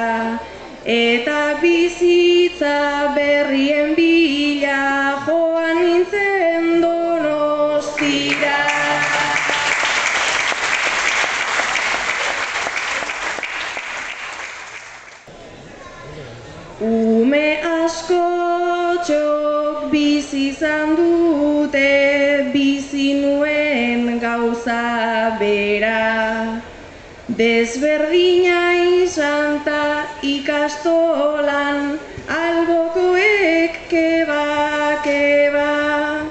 Desberdina 27.38 28.73
izan 28.97 29.60
ta 29.62 30.10
ikastolan 30.26 32.00
albokoek 32.26 33.78
keba, 33.91 34.97
keba. 35.06 36.26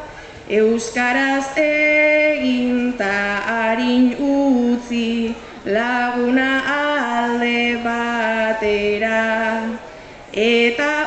Euskaraz 0.50 1.54
egin 1.62 2.98
ta 2.98 3.38
harin 3.46 4.18
utzi 4.18 5.30
laguna 5.62 6.50
alde 6.74 7.78
batera. 7.86 9.22
Eta 10.34 11.05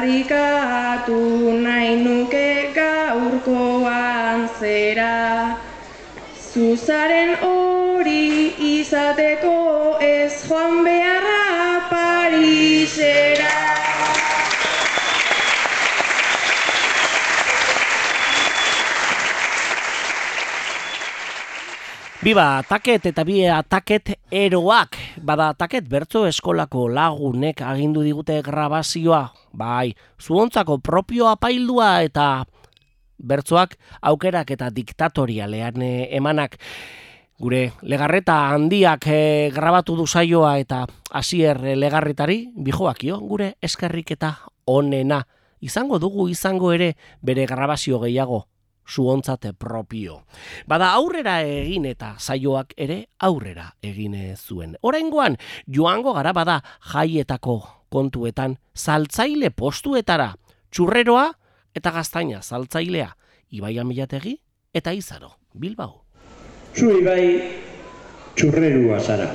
aldarrikatu 0.00 1.16
nahi 1.62 1.96
nuke 2.04 2.72
gaurkoan 2.74 4.48
zera. 4.60 5.56
Zuzaren 6.52 7.36
hori 7.44 8.54
izateko 8.80 9.56
ez 10.00 10.32
joan 10.48 10.84
beharra 10.84 11.19
Biba, 22.20 22.60
taket 22.68 23.06
eta 23.08 23.22
bi 23.24 23.38
taket 23.64 24.10
eroak. 24.28 24.98
Bada, 25.24 25.54
taket 25.56 25.86
bertzo 25.88 26.26
eskolako 26.28 26.82
lagunek 26.92 27.62
agindu 27.64 28.02
digute 28.04 28.42
grabazioa. 28.44 29.22
Bai, 29.56 29.94
zuontzako 30.20 30.76
propio 30.84 31.30
apaildua 31.32 32.02
eta 32.04 32.44
bertzoak 33.16 33.72
aukerak 34.12 34.52
eta 34.52 34.68
diktatorialean 34.68 35.80
eh, 35.80 36.12
emanak. 36.20 36.60
Gure 37.40 37.72
legarreta 37.80 38.36
handiak 38.52 39.08
eh, 39.08 39.48
grabatu 39.56 39.96
du 39.96 40.04
saioa 40.04 40.58
eta 40.60 40.84
hasier 41.08 41.56
eh, 41.64 41.72
legarretari, 41.72 42.50
bijoakio, 42.52 43.16
gure 43.24 43.54
eskerrik 43.64 44.12
eta 44.12 44.34
onena. 44.68 45.24
Izango 45.64 45.96
dugu 45.96 46.28
izango 46.28 46.74
ere 46.76 46.98
bere 47.24 47.48
grabazio 47.48 48.04
gehiago 48.04 48.44
zuontzate 48.90 49.52
propio. 49.52 50.24
Bada 50.66 50.90
aurrera 50.96 51.40
egin 51.46 51.86
eta 51.86 52.14
saioak 52.18 52.74
ere 52.76 53.06
aurrera 53.18 53.70
egin 53.82 54.16
zuen. 54.36 54.76
Oraingoan 54.82 55.36
joango 55.66 56.12
gara 56.14 56.32
bada 56.32 56.60
jaietako 56.92 57.62
kontuetan 57.90 58.56
saltzaile 58.74 59.50
postuetara, 59.50 60.34
txurreroa 60.70 61.30
eta 61.74 61.90
gaztaina 61.90 62.42
saltzailea, 62.42 63.10
Ibai 63.50 63.78
Amilategi 63.78 64.36
eta 64.74 64.92
Izaro, 64.92 65.32
Bilbao. 65.54 66.04
Zu 66.74 66.90
ibai 67.00 67.24
txurrerua 68.38 69.00
zara. 69.00 69.30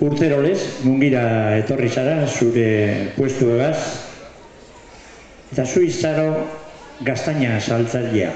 Urtero 0.00 0.42
mungira 0.84 1.56
etorri 1.56 1.88
zara, 1.88 2.26
zure 2.26 3.12
puestu 3.16 3.48
egaz, 3.56 3.78
eta 5.52 5.64
zu 5.64 5.82
izaro 5.82 6.46
gaztaina 7.00 7.60
saltzailea. 7.60 8.32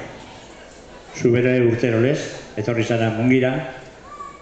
Zu 1.16 1.32
bere 1.32 1.58
urtero 1.66 2.00
lez, 2.00 2.18
etorri 2.56 2.84
zara 2.84 3.10
mungira, 3.16 3.52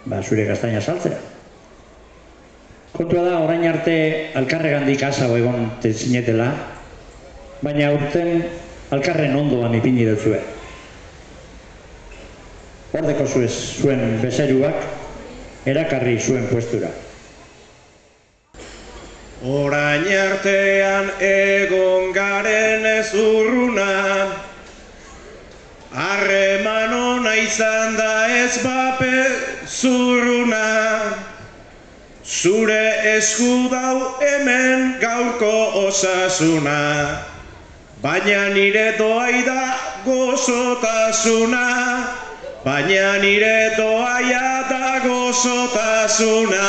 ba, 0.05 0.23
zure 0.23 0.45
gaztaina 0.45 0.81
saltzea. 0.81 1.19
Kontua 2.93 3.23
da, 3.25 3.39
orain 3.45 3.65
arte 3.69 3.97
alkarregandik 4.35 5.03
azago 5.07 5.37
egon 5.39 5.69
zinetela, 5.85 6.49
baina 7.63 7.93
urten 7.95 8.43
alkarren 8.91 9.37
ondoan 9.37 9.77
ipini 9.79 10.07
dutzue. 10.09 10.41
Hordeko 12.97 13.27
zuez 13.27 13.53
zuen 13.83 14.19
bezeruak 14.23 15.69
erakarri 15.69 16.17
zuen 16.19 16.49
puestura. 16.51 16.91
Orain 19.47 20.03
artean 20.03 21.13
egon 21.23 22.13
garen 22.13 22.85
ez 22.85 23.15
urruna 23.15 24.27
Harreman 25.95 26.93
ona 26.93 27.35
izan 27.37 27.95
da 27.97 28.27
ez 28.27 28.59
bape 28.65 29.31
zurruna. 29.67 31.15
Zure 32.27 33.15
esku 33.15 33.71
dau 33.71 34.19
hemen 34.21 34.99
gaurko 35.01 35.87
osasuna. 35.87 37.23
Baina 38.03 38.49
nire 38.55 38.99
doai 38.99 39.45
da 39.47 39.79
gozotasuna. 40.05 41.65
Baina 42.65 43.19
nire 43.23 43.71
doaia 43.79 44.67
da 44.69 44.99
gozotasuna 45.07 46.67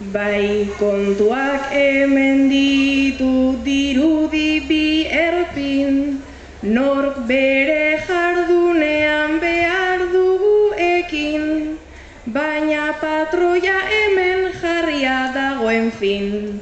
Bai 0.00 0.64
kontuak 0.80 1.68
hemen 1.68 2.48
ditu 2.48 3.60
dirudi 3.60 4.64
bi 4.64 5.04
erpin, 5.04 6.24
nork 6.62 7.28
bere 7.28 8.00
jardunean 8.08 9.36
behar 9.44 10.00
dugu 10.08 10.72
ekin, 10.72 11.76
baina 12.24 12.96
pat 12.96 13.28
Troia 13.30 13.76
hemen 13.92 14.48
jarria 14.62 15.36
dagoen 15.36 15.92
fin. 15.92 16.60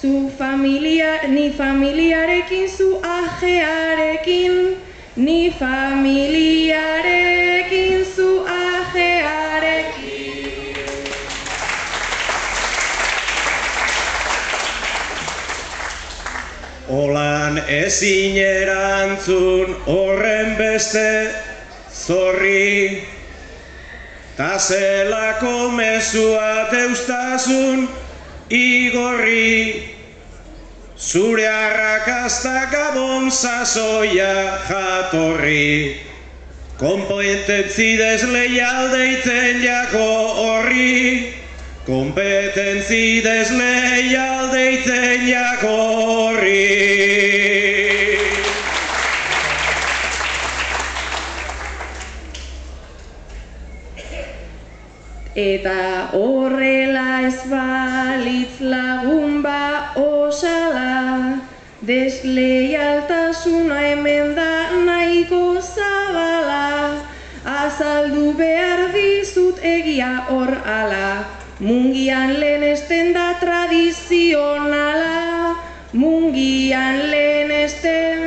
Zu 0.00 0.28
familia, 0.34 1.30
ni 1.30 1.50
familiarekin, 1.54 2.68
zu 2.68 2.98
ajearekin, 3.06 4.74
ni 5.14 5.50
familiarekin, 5.50 7.29
Olan 17.70 17.82
ezin 17.84 18.36
erantzun 18.36 19.76
horren 19.86 20.56
beste 20.58 21.30
zorri. 21.92 23.02
Ta 24.36 24.58
zelako 24.58 25.70
mezua 25.70 26.70
deustasun 26.72 27.88
igorri. 28.50 29.86
Zure 30.96 31.48
arrakazta 31.48 32.66
gabon 32.72 33.30
sasoia 33.30 34.58
jatorri. 34.68 36.00
Kompetentzi 36.78 37.98
desleial 37.98 38.90
deitzen 38.92 39.62
jako 39.62 40.34
horri. 40.42 41.34
Kompetentzi 41.86 43.22
desleial 43.22 44.52
deitzen 44.52 45.28
jako 45.28 45.76
horri 45.76 46.90
Eta 55.36 56.10
horrela 56.10 57.22
ez 57.22 57.46
balitz 57.46 58.58
lagun 58.58 59.42
ba 59.42 59.94
osala, 59.94 61.38
desleialtasuna 61.86 63.78
hemen 63.78 64.34
da 64.34 64.74
nahiko 64.74 65.62
zabala, 65.62 66.98
azaldu 67.46 68.34
behar 68.34 68.90
dizut 68.92 69.62
egia 69.62 70.26
hor 70.30 70.50
ala, 70.66 71.22
mungian 71.60 72.34
lehenesten 72.40 73.14
da 73.14 73.38
tradizionala, 73.38 75.54
mungian 75.92 77.06
lehenesten 77.06 78.14
da 78.14 78.19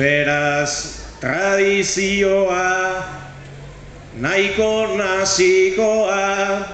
Beraz, 0.00 1.04
tradizioa, 1.20 3.04
nahiko 4.16 4.96
nazikoa, 4.96 6.64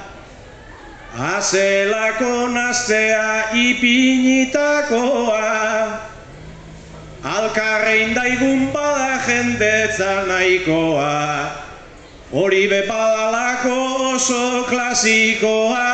azelako 1.18 2.46
naztea 2.54 3.50
ipinitakoa, 3.50 5.42
alkarrein 7.34 8.14
daigun 8.14 8.70
bada 8.70 9.18
jendetza 9.26 10.22
nahikoa, 10.30 11.50
hori 12.30 12.68
bepadalako 12.70 13.78
oso 14.14 14.70
klasikoa, 14.70 15.90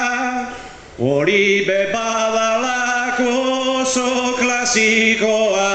hori 1.00 1.64
bepadalako 1.64 3.32
oso 3.80 4.36
klasikoa. 4.36 5.72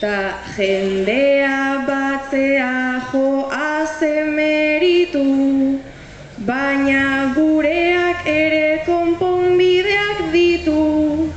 Ta 0.00 0.40
jendea 0.56 1.84
batzea 1.84 3.04
joa 3.12 3.84
meritu, 4.32 5.24
baina 6.38 7.34
gureak 7.36 8.24
ere 8.24 8.80
konponbideak 8.86 10.32
ditu. 10.32 11.28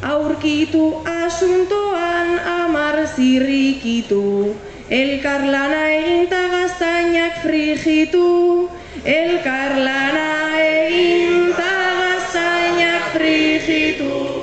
Aurkitu 0.00 1.04
asuntoan 1.04 2.40
amar 2.54 3.04
zirrikitu, 3.12 4.56
elkarlana 4.88 5.84
egin 6.00 6.26
ta 6.32 6.42
gaztainak 6.48 7.44
frigitu. 7.44 8.70
Elkarlana 9.04 10.56
egin 10.64 11.52
ta 11.60 11.76
gaztainak 12.00 13.12
frigitu. 13.12 14.37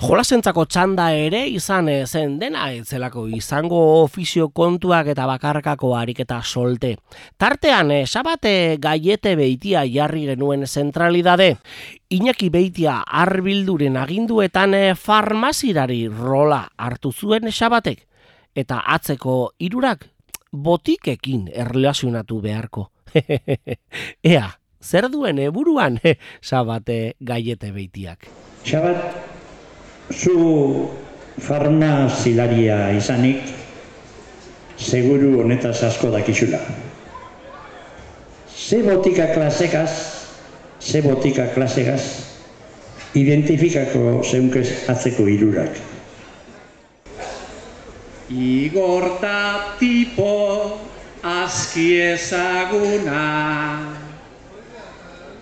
Jolasentzako 0.00 0.62
txanda 0.64 1.10
ere 1.12 1.42
izan 1.52 1.90
eh, 1.92 2.06
zen 2.08 2.38
dena 2.40 2.70
etzelako 2.72 3.26
izango 3.36 3.78
ofizio 4.00 4.46
kontuak 4.48 5.10
eta 5.12 5.26
bakarkako 5.28 5.90
ariketa 5.92 6.38
solte. 6.40 6.94
Tartean, 7.36 7.90
eh, 7.92 8.06
sabate 8.08 8.78
gaiete 8.80 9.34
beitia 9.36 9.82
jarri 9.84 10.22
genuen 10.30 10.64
zentralidade. 10.66 11.50
Iñaki 12.16 12.48
beitia 12.48 12.94
arbilduren 13.04 13.98
aginduetan 14.00 14.72
eh, 14.78 14.94
farmazirari 14.96 16.06
rola 16.08 16.62
hartu 16.78 17.12
zuen 17.12 17.52
sabatek. 17.52 18.06
Eta 18.56 18.80
atzeko 18.96 19.52
irurak 19.58 20.06
botikekin 20.50 21.50
erlazionatu 21.52 22.40
beharko. 22.40 22.86
Ea, 24.32 24.48
zer 24.80 25.10
duen 25.12 25.44
eburuan 25.44 26.00
sabate 26.40 27.18
gaiete 27.20 27.70
beitiak. 27.76 28.30
Xabat, 28.64 29.29
zu 30.10 30.90
farmazilaria 31.40 32.90
izanik, 32.98 33.42
seguru 34.76 35.40
honetaz 35.42 35.82
asko 35.86 36.10
dakizula. 36.10 36.58
Ze 38.50 38.82
botika 38.82 39.32
klasekaz, 39.34 39.90
ze 40.80 41.02
botika 41.02 41.46
klasekaz, 41.54 42.02
identifikako 43.14 44.22
zeunkez 44.24 44.68
atzeko 44.88 45.28
irurak. 45.28 45.78
Igorta 48.30 49.74
tipo 49.80 50.78
aski 51.22 52.00
ezaguna 52.14 53.26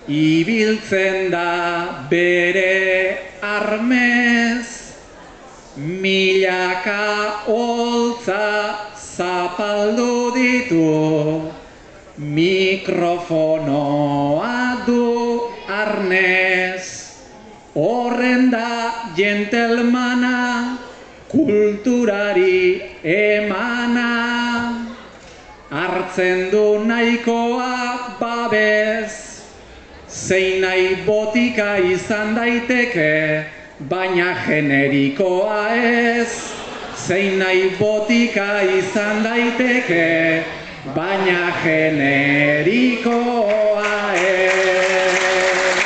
Ibiltzen 0.08 1.28
da 1.30 2.06
bere 2.08 3.27
armez 3.42 4.88
Milaka 5.78 7.46
holtza 7.46 8.90
zapaldu 8.98 10.34
ditu. 10.34 11.52
Mikrofonoa 12.18 13.22
du 14.86 15.06
arnez 15.70 17.14
Horren 17.74 18.50
da 18.50 19.14
jentelmana 19.14 20.78
kulturari 21.30 22.82
emana. 23.04 24.10
Hartzen 25.70 26.50
du 26.50 26.82
nahikoa 26.90 28.18
babez 28.18 29.17
zein 30.28 30.60
nahi 30.60 30.88
botika 31.06 31.78
izan 31.80 32.34
daiteke 32.36 33.44
baina 33.88 34.34
generikoa 34.46 35.68
ez. 35.74 36.32
Zein 37.06 37.38
nahi 37.40 37.70
botika 37.78 38.60
izan 38.78 39.22
daiteke 39.24 40.44
baina 40.96 41.52
generikoa 41.62 43.14
ez. 44.20 45.78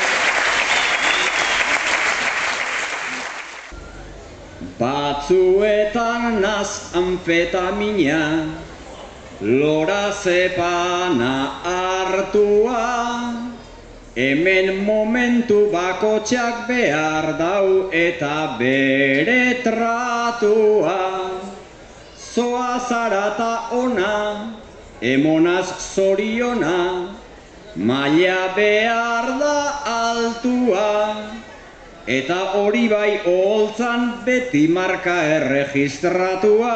Batzuetan 4.81 6.41
naz 6.43 6.71
amfetamina, 6.99 8.23
lorazepana 9.41 11.35
hartua, 11.63 13.52
hemen 14.17 14.85
momentu 14.85 15.71
bakotxak 15.73 16.69
behar 16.69 17.39
dau 17.39 17.89
eta 17.93 18.57
bere 18.59 19.63
tratua. 19.65 21.41
Zoa 22.17 22.81
zarata 22.89 23.69
ona, 23.73 24.57
emonaz 25.01 25.69
zoriona, 25.95 27.13
maila 27.77 28.55
behar 28.57 29.39
da 29.41 29.59
altua. 29.85 31.43
eta 32.07 32.59
hori 32.59 32.89
bai 32.89 33.21
oholtzan 33.27 34.25
beti 34.27 34.67
marka 34.69 35.15
erregistratua. 35.39 36.75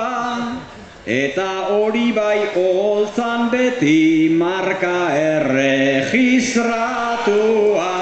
Eta 1.07 1.71
hori 1.71 2.11
bai 2.11 2.51
oholtzan 2.59 3.47
beti 3.47 4.27
marka 4.35 5.15
erregistratua. 5.15 7.95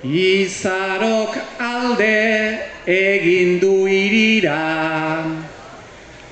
Izarok 0.00 1.36
alde 1.60 2.64
egin 2.88 3.60
du 3.60 3.84
irira 3.84 5.20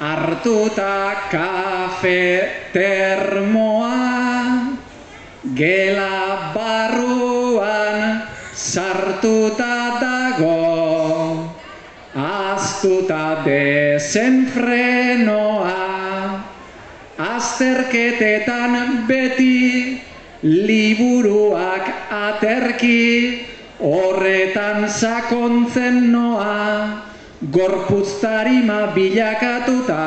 Artuta 0.01 1.29
kafe 1.29 2.73
termoa 2.73 4.01
Gela 5.53 6.57
barruan 6.57 8.25
sartuta 8.55 9.78
Aztuta 12.79 13.43
desenfrenoa 13.43 14.71
Azterketetan 17.19 19.03
beti 19.09 19.99
liburuak 20.47 21.91
aterki 22.07 23.43
Horretan 23.83 24.87
sakontzen 24.87 26.13
noa, 26.13 27.03
gorputz 27.51 28.21
tarima 28.23 28.95
bilakatuta, 28.95 30.07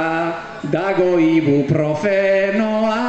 dago 0.72 1.19
ibuprofenoa. 1.19 3.03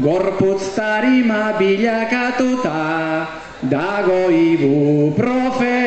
Gorputz 0.00 0.72
tarima 0.72 1.52
bilakatuta, 1.60 3.28
dago 3.68 4.32
ibuprofenoa. 4.32 5.83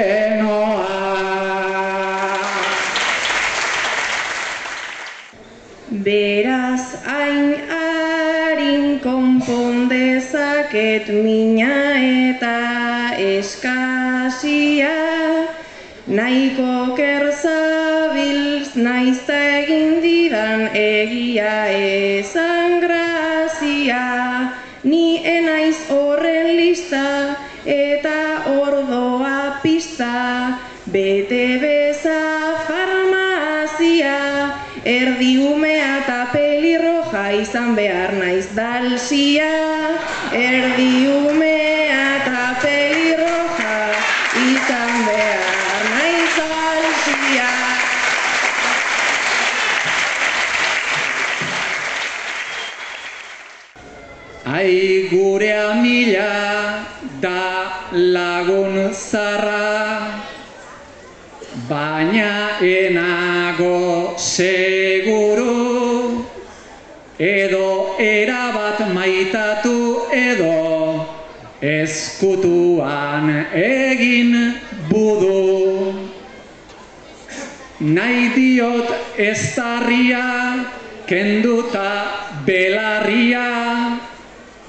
Konpondezaket 10.98 11.24
mina 11.24 11.98
eta 11.98 13.14
eskasia. 13.18 14.96
Naiko 16.08 16.96
kerzabilz 16.96 18.76
naizta 18.76 19.38
egin 19.60 20.02
didan 20.02 20.70
egia 20.74 21.68
esan 21.68 22.80
grazia. 22.80 24.54
Ni 24.84 25.22
enaiz 25.24 25.78
horren 25.90 26.56
lista 26.56 27.36
eta 27.66 28.44
ordoa 28.48 29.60
pista. 29.62 30.60
Bete 30.88 31.60
beza 31.60 32.56
farmazia 32.68 34.16
Erdi 34.86 35.38
umea 35.38 35.98
eta 36.00 36.30
pelirroja 36.32 37.32
izan 37.42 37.76
behar 37.76 38.14
naiz 38.16 38.48
dalsia 38.56 39.52
Erdi 40.38 41.08
umea 41.10 42.02
eta 42.18 42.42
pelirroja 42.62 43.78
izan 44.38 44.92
behar 45.08 45.86
naiz 45.94 46.36
dalsia 46.38 47.48
Ai 54.58 55.08
gure 55.14 55.56
da 57.26 57.42
lagun 58.18 58.94
zarra 58.94 60.22
Baina 61.72 62.36
enago 62.74 64.14
seguru 64.30 65.58
Edo 67.34 67.98
erabat 68.12 68.86
maitatu 68.94 69.77
edo 70.18 71.18
Ezkutuan 71.62 73.32
egin 73.54 74.34
budu. 74.90 75.94
Nahi 77.80 78.30
diot 78.36 79.18
ez 79.18 79.58
kenduta 81.08 81.90
belarria 82.46 83.98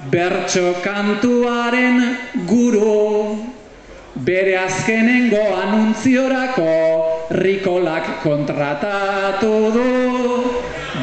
Bertso 0.09 0.73
kantuaren 0.81 2.17
guru. 2.47 3.37
Bere 4.15 4.57
azkenengo 4.57 5.43
anuntziorako 5.61 6.73
Rikolak 7.29 8.23
kontratatu 8.23 9.53
du. 9.77 9.89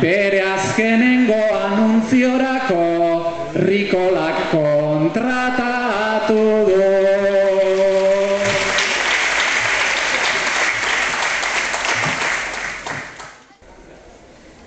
Bere 0.01 0.42
azkenengo 0.42 1.38
anuntziorako 1.62 3.15
Rikolak 3.57 4.52
kontratatu 4.52 6.44
du 6.68 6.76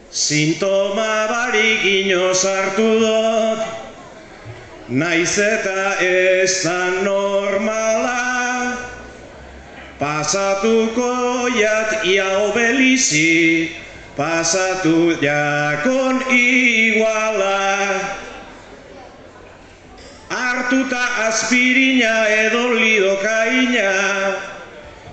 Sintoma 0.10 1.30
barik 1.30 1.86
ino 1.86 2.34
sartu 2.34 2.90
dut, 3.02 3.62
naiz 4.90 5.38
eta 5.38 6.02
ez 6.02 6.66
da 6.66 6.90
normala. 7.06 8.26
Pasatuko 10.02 11.50
jat 11.58 12.06
ia 12.06 12.30
obelizi, 12.46 13.70
pasatu 14.18 15.18
jakon 15.22 16.22
iguala. 16.30 18.29
Hartuta 20.60 21.32
aspirina 21.32 22.28
edo 22.28 22.76
lidokaina, 22.76 24.36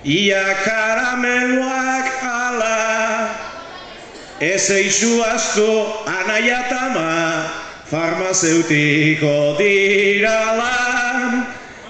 ia 0.03 0.43
karameluak 0.67 2.19
ala. 2.19 3.31
Ez 4.43 4.67
eixu 4.75 5.23
astu 5.23 5.87
anaiatama 6.03 7.47
farmazeutiko 7.87 9.55
dirala. 9.55 10.75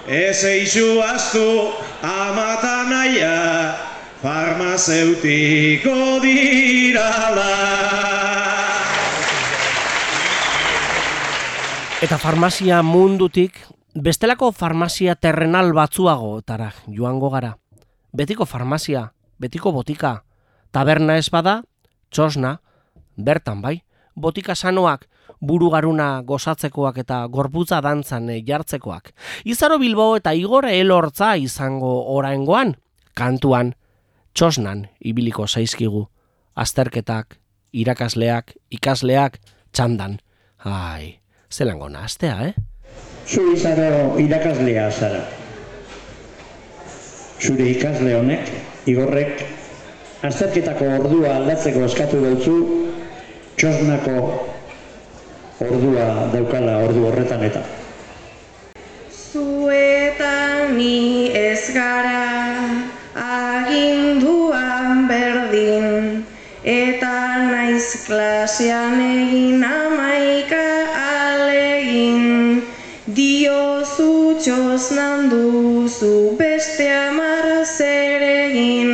Ez 0.05 0.45
eixu 0.45 1.01
astu 1.01 1.73
amata 2.05 2.85
naia 2.93 3.73
farmazeutiko 4.21 6.21
dirala. 6.21 8.16
Eta 12.07 12.15
farmazia 12.23 12.77
mundutik, 12.87 13.57
bestelako 13.99 14.53
farmazia 14.55 15.17
terrenal 15.19 15.73
batzuagotara 15.75 16.69
joango 16.87 17.27
gara. 17.33 17.49
Betiko 18.15 18.45
farmazia, 18.47 19.01
betiko 19.43 19.73
botika, 19.75 20.13
taberna 20.71 21.17
ez 21.19 21.25
bada, 21.27 21.57
txosna, 22.07 22.53
bertan 23.17 23.59
bai, 23.59 23.81
botika 24.15 24.55
sanoak, 24.55 25.03
burugaruna 25.41 26.21
gozatzekoak 26.23 27.01
eta 27.03 27.19
gorputza 27.27 27.81
dantzan 27.83 28.31
jartzekoak. 28.39 29.11
Izaro 29.43 29.75
Bilbo 29.77 30.07
eta 30.15 30.31
Igor 30.31 30.71
Elortza 30.71 31.35
izango 31.35 31.91
oraingoan, 32.15 32.77
kantuan, 33.19 33.75
txosnan 34.31 34.87
ibiliko 35.03 35.43
zaizkigu, 35.43 36.07
azterketak, 36.55 37.41
irakasleak, 37.73 38.55
ikasleak, 38.71 39.41
txandan. 39.75 40.21
Ai, 40.63 41.17
zelango 41.51 41.89
nahaztea, 41.89 42.47
eh? 42.47 42.53
Zu 43.27 43.53
izaro 43.53 44.19
irakaslea 44.19 44.89
zara. 44.91 45.23
Zure 47.39 47.69
ikasle 47.71 48.15
honek, 48.17 48.51
igorrek, 48.89 49.43
azterketako 50.27 50.87
ordua 50.99 51.35
aldatzeko 51.39 51.83
eskatu 51.87 52.21
dutzu, 52.23 52.55
txosnako 53.59 54.15
ordua 55.67 56.07
daukala 56.33 56.79
ordu 56.87 57.05
horretan 57.09 57.43
eta. 57.49 57.63
Zu 59.11 59.69
eta 59.73 60.71
ni 60.73 61.29
ez 61.35 61.73
gara 61.75 62.25
aginduan 63.27 65.07
berdin 65.11 66.25
Eta 66.67 67.47
naiz 67.47 68.03
klasean 68.03 68.97
egin 68.99 69.61
amaika 69.63 70.46
txosnan 74.47 75.27
duzu 75.27 76.37
beste 76.39 76.85
amar 76.87 77.47
zer 77.67 78.21
egin 78.27 78.91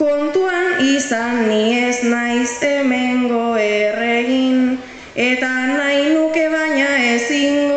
Kontuan 0.00 0.80
izan 0.80 1.42
ni 1.48 1.76
ez 1.76 1.98
naiz 2.12 2.54
hemengo 2.64 3.42
erregin. 3.60 4.78
Eta 5.28 5.50
nahi 5.74 6.06
nuke 6.14 6.46
baina 6.54 6.88
ezingo 7.10 7.69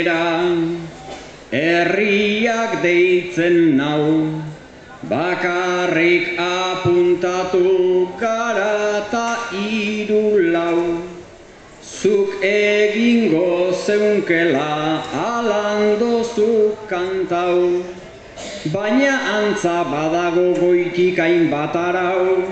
bilera, 0.00 0.56
herriak 1.52 2.82
deitzen 2.82 3.76
nau, 3.76 4.40
bakarrik 5.08 6.38
apuntatu 6.38 8.08
gara 8.18 9.04
eta 9.04 9.36
iru 9.52 10.52
lau. 10.52 11.02
Zuk 11.82 12.40
egingo 12.42 13.72
zeunkela 13.72 15.04
alandozu 15.12 16.76
kantau, 16.88 17.84
baina 18.72 19.16
antza 19.36 19.84
badago 19.84 20.54
goitik 20.56 21.18
hainbat 21.18 21.76
arau, 21.76 22.48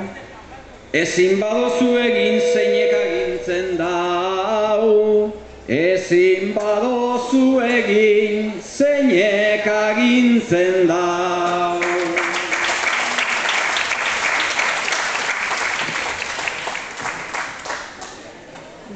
ezin 0.92 1.40
badozu 1.40 1.96
egin 1.96 2.40
zeinek 2.52 2.92
agintzen 2.92 3.76
dau. 3.78 5.37
Ezin 6.08 6.54
badozu 6.56 7.60
egin 7.60 8.52
zeinek 8.64 9.66
agintzen 9.68 10.86
da. 10.88 11.76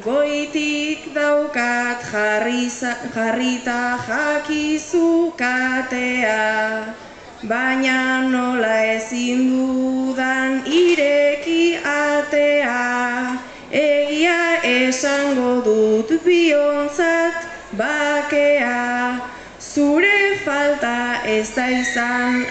Goitik 0.00 1.12
daukat 1.12 2.08
jarrita 2.08 4.00
jakizu 4.08 5.36
katea, 5.36 6.96
baina 7.44 8.24
nola 8.32 8.76
ezin 8.96 9.52
dudan 9.52 10.64
ireki 10.64 11.76
atea. 11.84 13.41
Egia 13.72 14.60
esango 14.68 15.62
dut 15.64 16.10
bionzat 16.24 17.32
bakea, 17.72 19.16
zure 19.58 20.36
falta 20.44 21.24
ez 21.24 21.48
da 21.56 21.70
izan, 21.72 22.44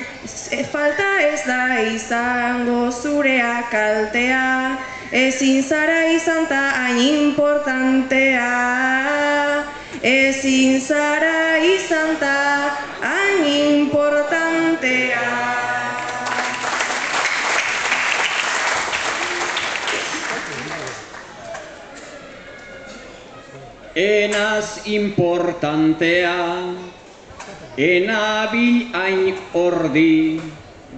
falta 0.71 1.09
ez 1.21 1.43
da 1.45 1.77
izango 1.93 2.89
zurea 2.89 3.69
kaltea, 3.69 4.81
ezin 5.11 5.61
zara 5.61 6.09
izan 6.09 6.49
ta 6.49 6.63
hain 6.79 7.29
importantea. 7.29 8.49
Ezin 10.01 10.81
zara 10.81 11.61
izan 11.61 12.17
ta 12.17 12.73
hain 13.05 13.45
importantea. 13.77 15.70
Enaz 23.95 24.87
importantea, 24.87 26.63
enabil 27.75 28.87
hain 28.95 29.35
ordi, 29.51 30.39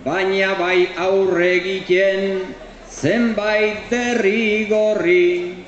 baina 0.06 0.54
bai 0.54 0.94
aurre 1.02 1.48
egiten 1.58 2.54
zenbait 2.94 3.90
derrigorri, 3.90 5.66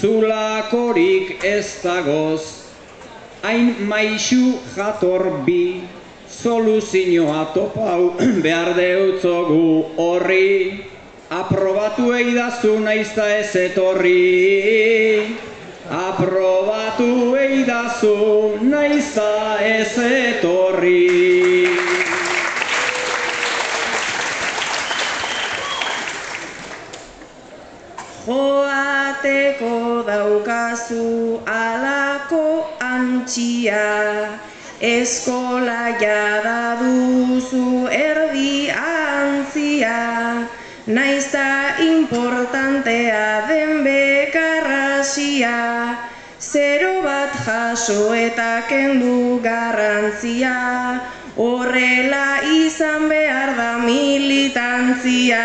zulakorik 0.00 1.44
ez 1.44 1.76
dagoz, 1.84 2.72
hain 3.44 3.76
maixu 3.84 4.56
jator 4.72 5.44
bi, 5.44 5.84
soluzioa 6.24 7.52
topau 7.52 8.16
behar 8.44 8.72
deutzogu 8.80 9.92
horri, 10.00 10.88
aprobatu 11.28 12.14
eidazu 12.16 12.78
naizta 12.80 13.28
ez 13.36 13.52
etorri. 13.60 15.55
Aprobatu 15.86 17.36
eidazu 17.38 18.58
naizta 18.58 19.62
ez 19.62 19.94
etorri. 19.96 21.70
Joateko 28.26 30.02
daukazu 30.10 31.38
alako 31.46 32.66
antxia, 32.82 33.86
eskola 34.82 35.94
jada 36.02 36.82
duzu 36.82 37.86
erdi 37.94 38.70
antzia, 38.74 40.15
jaso 47.86 48.14
eta 48.14 48.66
kendu 48.68 49.38
garrantzia, 49.42 51.00
horrela 51.36 52.42
izan 52.42 53.08
behar 53.08 53.54
da 53.56 53.78
militantzia. 53.78 55.44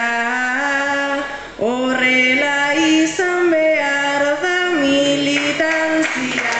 Horrela 1.59 2.73
izan 2.73 3.51
behar 3.51 4.25
da 4.41 4.57
militantzia. 4.73 6.57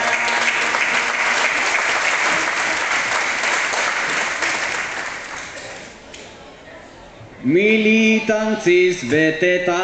Militantziz 7.42 9.02
beteta 9.10 9.82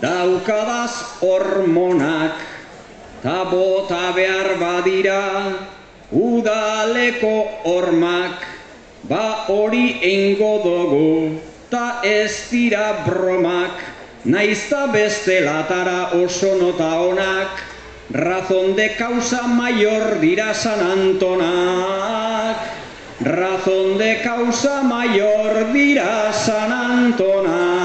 daukadaz 0.00 1.20
hormonak, 1.20 2.45
ta 3.26 3.42
bota 3.42 4.14
behar 4.14 4.54
badira 4.54 5.50
udaleko 6.14 7.34
hormak, 7.66 8.38
ba 9.02 9.50
hori 9.50 9.98
eingo 9.98 10.62
dugu, 10.62 11.34
ta 11.66 12.06
ez 12.06 12.46
dira 12.46 13.02
bromak, 13.02 13.82
naizta 14.22 14.86
beste 14.94 15.42
latara 15.42 16.14
oso 16.22 16.54
nota 16.54 17.02
onak, 17.02 17.66
razón 18.14 18.76
de 18.78 18.94
causa 18.94 19.42
mayor 19.50 20.20
dira 20.22 20.54
San 20.54 20.78
Antonak. 20.78 22.62
Razón 23.18 23.98
de 23.98 24.20
causa 24.22 24.82
mayor 24.82 25.72
dira 25.72 26.30
San 26.32 26.70
Antonak. 26.70 27.75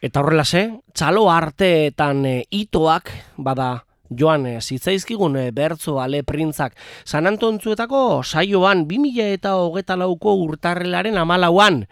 Eta 0.00 0.22
horrelase, 0.22 0.62
txalo 0.96 1.26
arteetan 1.28 2.22
e, 2.24 2.36
itoak, 2.56 3.10
bada 3.36 3.82
joan 4.08 4.46
e, 4.48 4.52
zitzaizkigun 4.64 5.34
e, 5.36 5.42
bertzo 5.52 5.98
ale 6.00 6.22
printzak 6.24 6.72
San 7.04 7.28
Antontzuetako 7.28 8.22
saioan 8.24 8.86
2000 8.88 9.26
eta 9.36 9.52
hogeta 9.60 9.98
lauko 10.00 10.32
urtarrelaren 10.46 11.20
amalauan. 11.20 11.82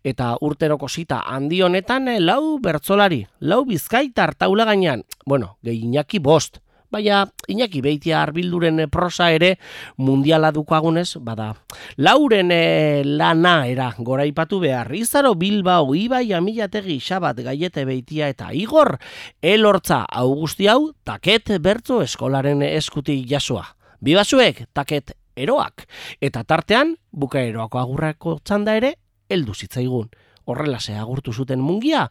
Eta 0.00 0.30
urteroko 0.40 0.88
zita 0.88 1.20
handi 1.28 1.60
honetan 1.60 2.08
lau 2.24 2.56
bertzolari, 2.64 3.26
lau 3.40 3.66
bizkaitar 3.68 4.32
taula 4.32 4.64
gainean, 4.64 5.04
bueno, 5.26 5.58
gehiinaki 5.60 6.24
bost, 6.24 6.62
baina 6.90 7.26
Iñaki 7.48 7.80
Beitia 7.80 8.22
arbilduren 8.22 8.88
prosa 8.90 9.30
ere 9.32 9.58
mundiala 9.96 10.52
dukagunez, 10.52 11.16
bada. 11.20 11.54
Lauren 11.96 12.50
e, 12.52 13.02
lana 13.04 13.66
era 13.68 13.92
goraipatu 13.98 14.60
behar. 14.60 14.94
Izaro 14.94 15.34
Bilbao, 15.34 15.94
Ibai, 15.94 16.32
Amilategi, 16.32 16.98
Xabat, 17.00 17.40
Gaiete 17.44 17.84
Beitia 17.84 18.28
eta 18.28 18.52
Igor, 18.52 18.98
elortza 19.42 20.04
augusti 20.04 20.68
hau, 20.68 20.92
taket 21.04 21.56
bertzo 21.60 22.02
eskolaren 22.02 22.62
eskutik 22.62 23.26
jasoa. 23.28 23.66
Bibasuek, 24.00 24.66
taket 24.72 25.16
eroak. 25.36 25.86
Eta 26.20 26.44
tartean, 26.44 26.96
bukaeroako 27.12 27.80
agurrako 27.80 28.38
txanda 28.44 28.76
ere, 28.78 28.94
heldu 29.28 29.54
zitzaigun. 29.54 30.10
Horrela 30.48 30.80
se 30.80 30.94
agurtu 30.96 31.32
zuten 31.32 31.60
mungia, 31.60 32.08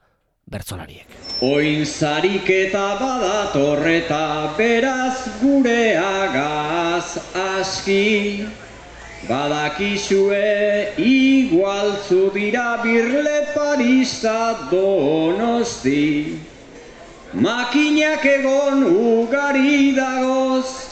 bertzolariek. 0.52 1.06
Oin 1.42 1.86
zariketa 1.86 2.96
badatorreta 3.00 4.54
beraz 4.58 5.28
gureagaz 5.42 7.18
aski. 7.34 8.48
Badakizue 9.28 10.94
igualtzu 10.98 12.32
dira 12.34 12.80
birle 12.84 13.40
parista 13.54 14.70
donosti. 14.72 16.40
Makinak 17.34 18.26
egon 18.26 18.84
ugari 18.88 19.96
dagoz 19.96 20.88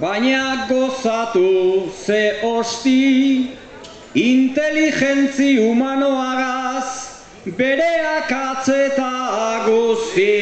Baina 0.00 0.66
gozatu 0.68 1.90
ze 2.04 2.40
osti. 2.44 3.50
Inteligentzi 4.14 5.56
humanoagaz 5.56 7.15
bere 7.54 7.92
akatzeta 8.18 9.10
guzti. 9.66 10.32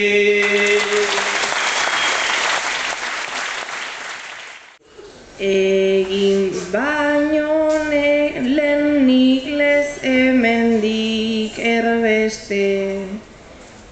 Egin 5.38 6.48
baino 6.72 7.68
lehen 7.90 9.06
niklez 9.06 10.00
hemendik 10.00 11.58
erbeste 11.58 12.64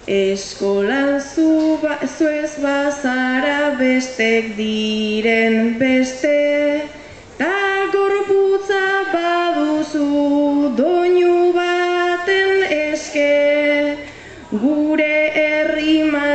Eskolan 0.06 1.20
zu 1.20 1.78
ba, 1.82 1.98
zu 2.06 2.26
ez 2.26 2.56
bazara 2.62 3.76
bestek 3.78 4.56
diren 4.56 5.78
beste, 5.78 6.88
ta 7.38 7.54
gorputza 7.92 8.84
baduzu 9.12 10.74
doinu 10.76 11.01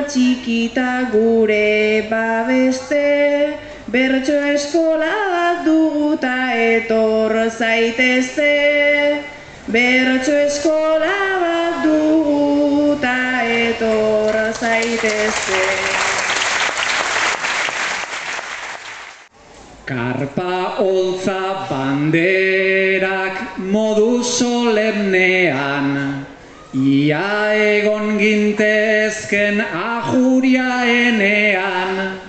txikita 0.07 1.09
gure 1.11 2.07
babeste, 2.09 3.57
bertso 3.91 4.37
eskola 4.53 5.11
bat 5.33 5.65
duguta 5.65 6.53
etor 6.55 7.35
zaitezte, 7.51 8.53
bertso 9.67 10.37
eskola 10.45 11.19
bat 11.43 11.83
duguta 11.83 13.43
etor 13.43 14.39
zaitezte. 14.55 15.63
Karpa 19.87 20.83
holtza 20.83 21.67
banderak 21.69 23.59
modu 23.59 24.23
solemnean, 24.23 26.16
ia 26.73 27.53
egon 27.55 28.17
gintezken 28.19 29.61
ajuriaenean, 29.61 32.19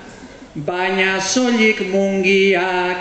baina 0.55 1.21
soilik 1.21 1.81
mungiak 1.91 2.97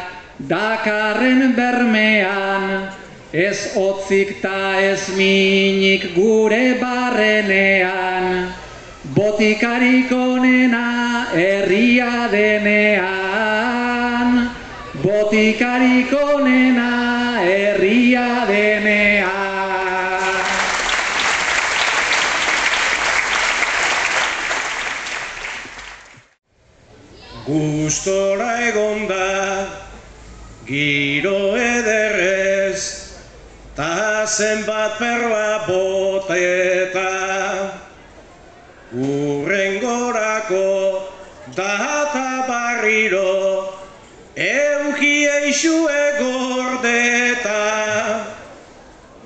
dakarren 0.50 1.54
bermean, 1.56 2.90
ez 3.34 3.72
otzik 3.76 4.42
ta 4.42 4.82
ez 4.82 5.10
minik 5.18 6.16
gure 6.16 6.74
barrenean, 6.82 8.54
botikarik 9.14 10.12
onena 10.12 11.28
herria 11.36 12.28
denean, 12.32 14.50
botikarik 15.04 16.14
onena 16.14 16.92
herria 17.46 18.46
denean. 18.50 19.17
Gustora 27.58 28.68
egon 28.68 29.08
da, 29.10 29.66
giro 30.68 31.56
ederrez, 31.58 32.82
ta 33.74 34.26
zenbat 34.30 35.00
perla 35.00 35.66
boteta. 35.66 37.14
Urrengorako 38.94 40.68
data 41.56 42.46
barriro, 42.50 43.74
euki 44.36 45.16
eixue 45.40 46.04
gordeta. 46.20 47.64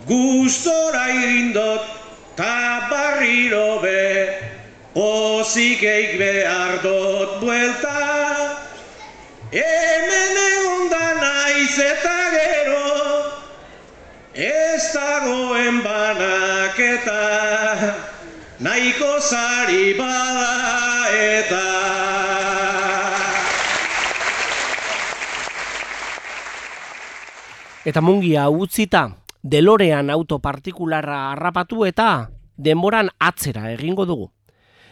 Gustora 0.07 1.03
irindot, 1.17 1.83
ta 2.39 2.87
barriro 2.93 3.81
be, 3.83 4.05
pozik 4.95 5.83
eik 5.83 6.15
behar 6.23 6.79
dut 6.85 7.41
buelta. 7.43 8.10
Hemen 9.51 10.37
egon 10.39 10.85
da 10.87 11.07
naiz 11.19 11.75
eta 11.83 12.11
gero, 12.31 12.91
ez 14.31 14.79
dagoen 14.93 15.81
banaketa, 15.83 17.17
nahiko 18.63 19.11
zari 19.19 19.91
bada 19.99 21.11
eta. 21.11 21.65
Eta 27.83 27.99
mungia 27.99 28.47
utzita, 28.47 29.09
delorean 29.43 30.15
auto 30.15 30.39
partikularra 30.39 31.33
harrapatu 31.33 31.83
eta 31.91 32.29
denboran 32.55 33.11
atzera 33.19 33.67
egingo 33.75 34.07
dugu. 34.07 34.31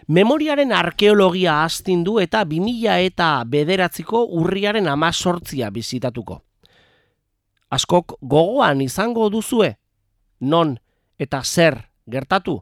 Memoriaren 0.09 0.71
arkeologia 0.73 1.59
astindu 1.61 2.15
eta 2.17 2.41
2000 2.41 2.95
eta 3.05 3.43
bederatziko 3.45 4.23
urriaren 4.39 4.87
amazortzia 4.89 5.69
bizitatuko. 5.69 6.39
Askok 7.69 8.15
gogoan 8.25 8.81
izango 8.81 9.27
duzue, 9.29 9.75
non 10.41 10.79
eta 11.21 11.43
zer 11.45 11.77
gertatu? 12.09 12.57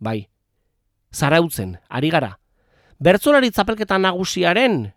Bai, 0.00 0.24
zarautzen, 1.12 1.76
ari 1.90 2.08
gara. 2.08 2.32
Bertzolari 2.96 3.52
zapelketa 3.52 4.00
nagusiaren 4.00 4.88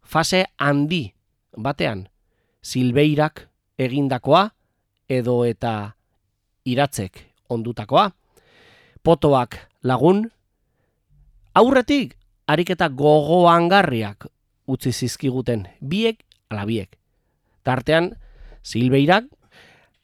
fase 0.00 0.46
handi 0.56 1.12
batean, 1.60 2.06
silbeirak 2.64 3.50
egindakoa 3.76 4.48
edo 5.12 5.42
eta 5.44 5.92
iratzek 6.64 7.26
ondutakoa, 7.52 8.08
potoak 9.04 9.60
lagun, 9.84 10.30
aurretik 11.54 12.16
ariketa 12.46 12.88
gogoangarriak 12.88 14.26
utzi 14.70 14.92
zizkiguten 14.92 15.66
biek 15.80 16.22
ala 16.50 16.64
biek. 16.66 16.96
Tartean, 17.62 18.14
silbeirak 18.62 19.26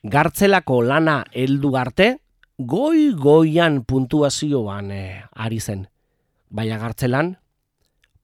gartzelako 0.06 0.82
lana 0.82 1.24
heldu 1.34 1.74
arte, 1.76 2.16
goi 2.58 3.12
goian 3.14 3.82
puntuazioan 3.84 4.90
eh, 4.90 5.24
ari 5.34 5.60
zen. 5.60 5.86
Baina 6.50 6.78
gartzelan, 6.78 7.34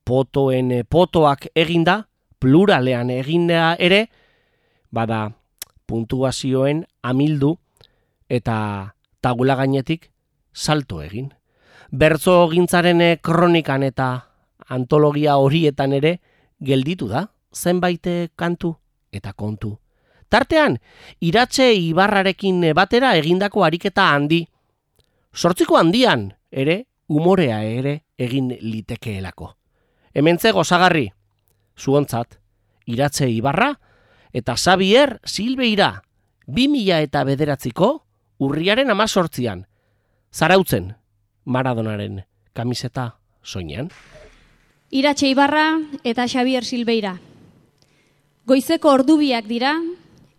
potoen 0.04 0.70
eh, 0.72 0.84
potoak 0.84 1.48
eginda, 1.54 2.06
pluralean 2.38 3.10
eginda 3.10 3.74
ere, 3.78 4.06
bada 4.92 5.30
puntuazioen 5.86 6.84
amildu 7.02 7.56
eta 8.28 8.56
tagula 9.20 9.56
gainetik 9.58 10.10
salto 10.52 11.02
egin. 11.02 11.32
Bertzo 11.92 12.48
gintzaren 12.48 13.02
eh, 13.04 13.18
kronikan 13.20 13.82
eta 13.84 14.06
antologia 14.72 15.34
horietan 15.36 15.92
ere 15.92 16.14
gelditu 16.56 17.04
da 17.10 17.26
zenbait 17.52 18.06
eh, 18.08 18.30
kantu 18.34 18.70
eta 19.12 19.34
kontu. 19.36 19.74
Tartean, 20.32 20.78
iratxe 21.20 21.66
ibarrarekin 21.76 22.64
eh, 22.64 22.72
batera 22.72 23.10
egindako 23.18 23.66
ariketa 23.66 24.06
handi. 24.14 24.40
Sortziko 25.36 25.76
handian, 25.76 26.30
ere, 26.48 26.78
umorea 27.12 27.60
ere 27.68 27.98
egin 28.16 28.48
litekeelako. 28.56 29.50
Hementze 30.16 30.54
gozagarri, 30.56 31.10
zuontzat, 31.76 32.38
iratxe 32.88 33.28
ibarra 33.28 33.68
eta 34.32 34.56
Xavier 34.56 35.18
Silbeira, 35.28 35.92
2000 36.48 37.04
eta 37.04 37.26
bederatziko 37.28 37.92
urriaren 38.40 38.88
amazortzian, 38.96 39.66
zarautzen 40.32 40.94
Maradonaren 41.44 42.22
kamiseta 42.52 43.12
soinean. 43.42 43.90
Iratxe 44.90 45.28
Ibarra 45.28 45.80
eta 46.04 46.26
Xavier 46.28 46.64
Silbeira. 46.64 47.16
Goizeko 48.46 48.90
ordubiak 48.92 49.46
dira 49.48 49.76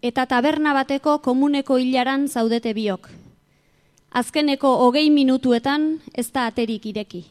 eta 0.01 0.25
taberna 0.27 0.73
bateko 0.73 1.19
komuneko 1.25 1.77
hilaran 1.79 2.27
zaudete 2.27 2.73
biok. 2.73 3.09
Azkeneko 4.13 4.75
hogei 4.85 5.09
minutuetan 5.09 6.01
ez 6.13 6.29
da 6.31 6.45
aterik 6.51 6.85
ireki. 6.85 7.23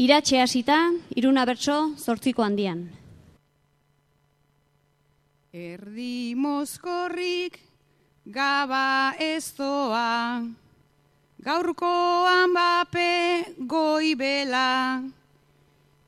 Iratxe 0.00 0.40
hasita, 0.40 0.78
iruna 1.14 1.44
bertso, 1.44 1.92
zortziko 1.98 2.42
handian. 2.42 2.88
Erdi 5.52 6.34
mozkorrik 6.34 7.58
gaba 8.24 9.14
ez 9.18 9.52
doa, 9.58 10.42
gaurkoan 11.40 12.52
bape 12.52 13.44
goibela, 13.64 15.00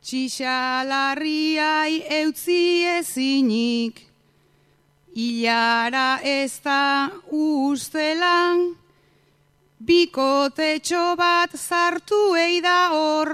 txixalarriai 0.05 2.03
eutzi 2.18 2.85
ezinik, 2.99 4.03
hilara 5.16 6.20
ez 6.20 6.61
da 6.61 7.09
ustelan, 7.33 8.76
bikotetxo 9.80 11.16
bat 11.16 11.57
zartu 11.57 12.22
eida 12.37 12.93
hor, 12.93 13.33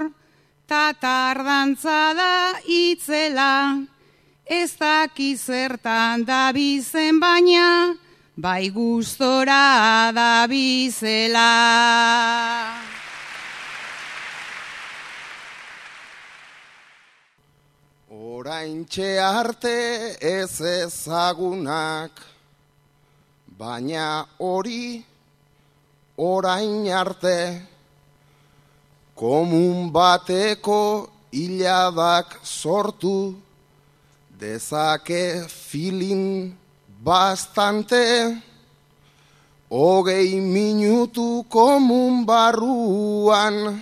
tatardantza 0.71 2.01
da 2.15 2.35
itzela, 2.63 3.85
ez 4.47 4.71
daki 4.79 5.35
da 6.25 6.51
bizen 6.53 7.19
baina, 7.19 7.97
bai 8.39 8.69
gustora 8.71 10.11
da 10.15 10.47
bizela. 10.47 11.51
Oraintxe 18.09 19.19
arte 19.19 20.15
ez 20.21 20.61
ezagunak, 20.61 22.11
baina 23.59 24.23
hori 24.39 25.03
orain 26.15 26.87
arte, 27.01 27.39
komun 29.19 29.91
bateko 29.91 31.09
hiladak 31.35 32.39
sortu, 32.43 33.35
dezake 34.39 35.43
filin 35.51 36.55
bastante, 37.03 38.37
hogei 39.71 40.41
minutu 40.41 41.45
komun 41.49 42.25
barruan, 42.25 43.81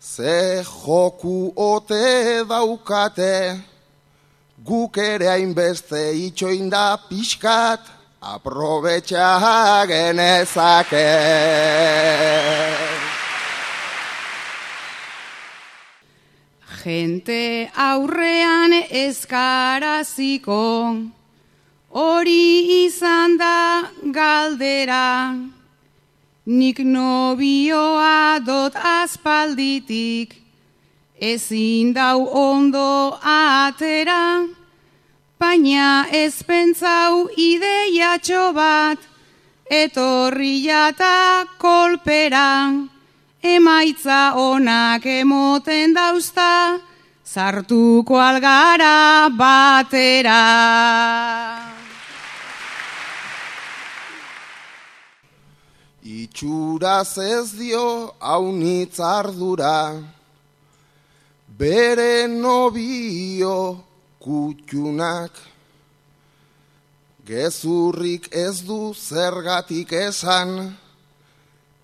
ze 0.00 0.64
joku 0.64 1.52
ote 1.56 2.44
daukate, 2.48 3.60
guk 4.64 4.96
ere 4.96 5.26
hainbeste 5.26 6.12
itxoinda 6.26 6.96
pixkat, 7.08 7.80
aprobetxa 8.20 9.84
genezake. 9.86 11.08
Gente 16.82 17.70
aurrean 17.76 18.72
eskaraziko, 18.90 20.64
hori 21.90 22.84
izan 22.84 23.38
da 23.38 23.88
galdera, 24.02 25.34
nik 26.46 26.78
nobioa 26.78 28.40
dot 28.44 28.74
aspalditik, 28.76 30.34
ezin 31.20 31.92
dau 31.92 32.28
ondo 32.28 33.18
atera, 33.22 34.46
baina 35.38 36.06
ez 36.12 36.42
pentsau 36.42 37.28
ideiatxo 37.36 38.52
bat, 38.54 38.98
etorri 39.70 40.64
jata 40.64 41.46
kolpera, 41.58 42.72
emaitza 43.42 44.34
onak 44.36 45.06
emoten 45.06 45.94
dauzta, 45.94 46.80
sartuko 47.24 48.16
algara 48.16 49.28
batera. 49.30 51.77
Itxuraz 56.08 57.18
ez 57.20 57.50
dio 57.52 58.14
haunitz 58.18 58.96
ardura, 58.96 60.00
bere 61.60 62.24
nobio 62.26 63.84
kutxunak. 64.16 65.34
Gezurrik 67.28 68.30
ez 68.32 68.62
du 68.64 68.94
zergatik 68.96 69.92
esan, 69.92 70.54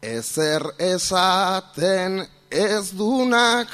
ezer 0.01 0.64
esaten 0.79 2.25
ez 2.49 2.95
dunak, 2.97 3.68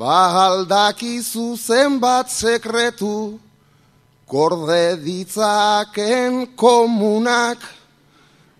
bahaldakizu 0.00 1.58
zenbat 1.60 2.32
sekretu, 2.32 3.36
gorde 4.24 4.96
ditzaken 5.04 6.56
komunak, 6.56 7.79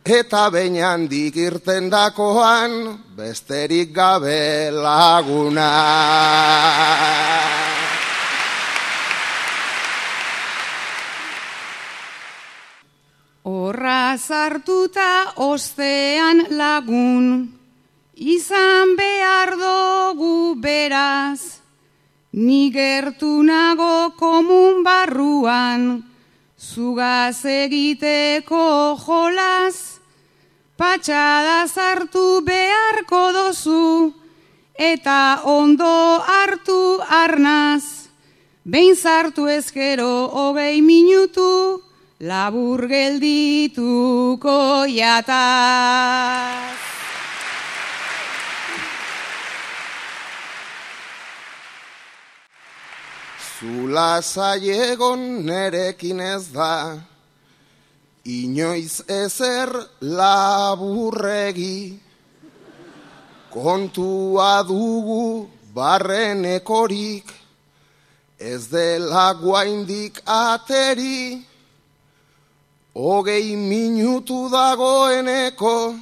eta 0.04 0.50
behin 0.50 0.76
handik 0.82 1.36
irten 1.36 1.90
dakoan, 1.90 2.98
besterik 3.16 3.92
gabe 3.92 4.70
laguna. 4.72 5.70
Horra 13.44 14.16
zartuta 14.18 15.32
ostean 15.36 16.44
lagun, 16.50 17.48
izan 18.14 18.96
behar 18.96 19.56
dugu 19.56 20.60
beraz, 20.60 21.60
ni 22.32 22.70
gertu 22.70 23.42
nago 23.42 24.12
komun 24.16 24.84
barruan, 24.84 26.04
zugaz 26.58 27.44
egiteko 27.44 28.96
jolaz, 29.00 29.89
patxada 30.80 31.68
zartu 31.68 32.40
beharko 32.40 33.20
dozu, 33.36 34.14
eta 34.80 35.44
ondo 35.44 36.24
hartu 36.24 37.04
arnaz, 37.04 38.08
behin 38.64 38.96
zartu 38.96 39.44
ezkero 39.52 40.32
hogei 40.32 40.80
minutu, 40.80 41.84
labur 42.20 42.88
geldituko 42.88 44.88
jataz. 44.88 46.80
Zula 53.60 54.24
zaiegon 54.24 55.44
nerekin 55.44 56.24
ez 56.24 56.48
da, 56.56 56.96
inoiz 58.24 59.02
ezer 59.08 59.70
laburregi, 60.00 61.98
kontua 63.50 64.62
dugu 64.62 65.48
barrenekorik, 65.74 67.32
ez 68.38 68.68
dela 68.68 69.32
guaindik 69.34 70.20
ateri, 70.26 71.40
hogei 72.94 73.56
minutu 73.56 74.48
dagoeneko, 74.52 75.94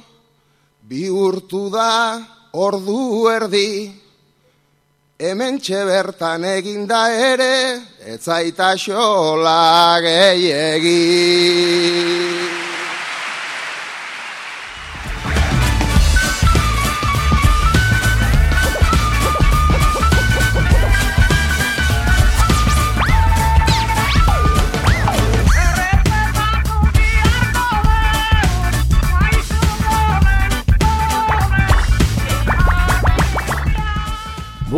bihurtu 0.87 1.69
da 1.69 2.19
ordu 2.53 3.29
erdi, 3.29 3.93
hemen 5.19 5.59
bertan 5.59 6.43
eginda 6.43 7.01
ere, 7.11 7.81
ez 8.05 8.23
zaita 8.23 8.77
xola 8.77 9.99
gehiegi. 9.99 10.99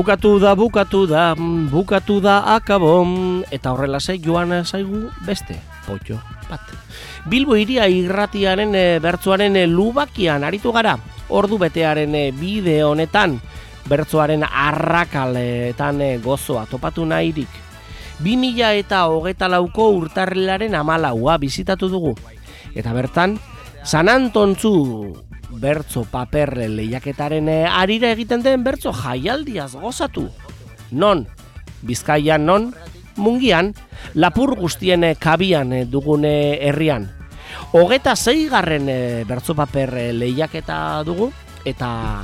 Bukatu 0.02 0.40
da, 0.42 0.56
bukatu 0.58 1.06
da, 1.06 1.36
bukatu 1.70 2.16
da 2.18 2.56
akabon, 2.56 3.44
eta 3.54 3.70
horrela 3.70 4.00
joan 4.02 4.66
zaigu 4.66 5.12
beste, 5.28 5.54
potxo 5.86 6.18
bat. 6.50 6.62
Bilbo 7.30 7.54
iria 7.54 7.86
irratiaren 7.86 8.74
e, 8.74 8.98
bertzuaren 8.98 9.56
e, 9.56 9.68
lubakian 9.68 10.44
aritu 10.44 10.72
gara, 10.74 10.98
ordu 11.30 11.60
betearen 11.62 12.16
e, 12.16 12.32
bide 12.32 12.82
honetan, 12.84 13.38
bertzuaren 13.86 14.42
arrakaletan 14.42 16.02
gozoa 16.24 16.66
topatu 16.66 17.06
nahirik. 17.06 17.54
2000 18.26 18.74
eta 18.82 19.06
hogeta 19.06 19.48
lauko 19.48 19.92
urtarrilaren 20.02 20.74
amalaua 20.74 21.38
bizitatu 21.38 21.90
dugu. 21.94 22.16
Eta 22.74 22.90
bertan, 22.90 23.38
San 23.84 24.10
Antontzu 24.10 25.30
bertzo 25.52 26.06
paper 26.08 26.70
lehiaketaren 26.70 27.50
eh, 27.50 27.68
arira 27.68 28.12
egiten 28.16 28.44
den 28.44 28.64
bertzo 28.64 28.94
jaialdiaz 28.96 29.74
gozatu. 29.76 30.30
Non, 30.92 31.26
bizkaian 31.82 32.46
non, 32.46 32.72
mungian, 33.16 33.74
lapur 34.14 34.56
guztien 34.60 35.04
eh, 35.04 35.16
kabian 35.20 35.74
eh, 35.74 35.86
dugune 35.86 36.60
herrian. 36.62 37.10
Hogeta 37.76 38.16
zeigarren 38.16 38.88
bertzo 39.28 39.56
paper 39.56 40.14
lehiaketa 40.16 41.04
dugu, 41.04 41.32
eta 41.68 42.24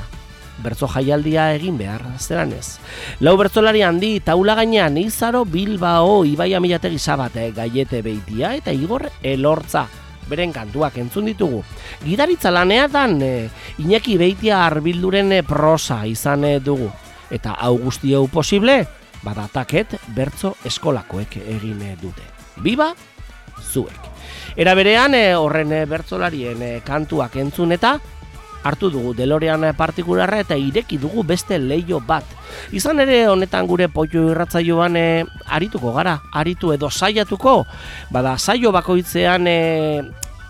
bertzo 0.63 0.87
jaialdia 0.89 1.51
egin 1.55 1.77
behar 1.77 2.01
zeran 2.17 2.53
ez. 2.55 2.79
Lau 3.19 3.35
bertzolari 3.37 3.83
handi 3.85 4.17
taula 4.23 4.55
gainean 4.57 4.97
izaro 4.97 5.43
Bilbao 5.45 6.23
Ibai 6.25 6.53
Amilategi 6.57 6.97
Sabate 6.97 7.51
gaiete 7.55 8.01
beitia 8.01 8.55
eta 8.57 8.73
Igor 8.73 9.09
Elortza 9.21 9.85
beren 10.29 10.53
kantuak 10.53 10.97
entzun 11.01 11.27
ditugu. 11.29 11.63
Gidaritza 12.03 12.51
laneatan 12.51 13.17
e, 13.21 13.31
Iñaki 13.83 14.17
Beitia 14.17 14.65
arbilduren 14.65 15.31
e, 15.33 15.43
prosa 15.43 16.03
izan 16.07 16.45
e, 16.45 16.57
dugu. 16.59 16.89
Eta 17.31 17.57
hau 17.59 17.75
guzti 17.81 18.13
hau 18.15 18.27
posible, 18.31 18.79
badataket 19.23 19.97
bertzo 20.15 20.55
eskolakoek 20.65 21.39
egin 21.43 21.81
e, 21.81 21.95
dute. 22.01 22.25
Biba, 22.63 22.93
zuek. 23.71 24.13
Era 24.57 24.73
berean 24.73 25.13
horren 25.37 25.73
bertzolarien 25.89 26.81
kantuak 26.85 27.35
entzun 27.37 27.75
eta 27.75 27.97
hartu 28.63 28.89
dugu 28.91 29.13
delorean 29.17 29.65
partikularra 29.77 30.41
eta 30.43 30.57
ireki 30.59 30.97
dugu 30.97 31.23
beste 31.23 31.59
leio 31.59 31.99
bat. 31.99 32.25
Izan 32.71 32.99
ere 33.03 33.27
honetan 33.27 33.67
gure 33.67 33.87
poio 33.87 34.29
irratzaioan 34.31 34.95
e, 34.97 35.25
arituko 35.45 35.93
gara, 35.93 36.19
aritu 36.33 36.73
edo 36.73 36.89
saiatuko, 36.89 37.65
bada 38.11 38.37
saio 38.37 38.71
bakoitzean 38.71 39.47
e, 39.47 39.57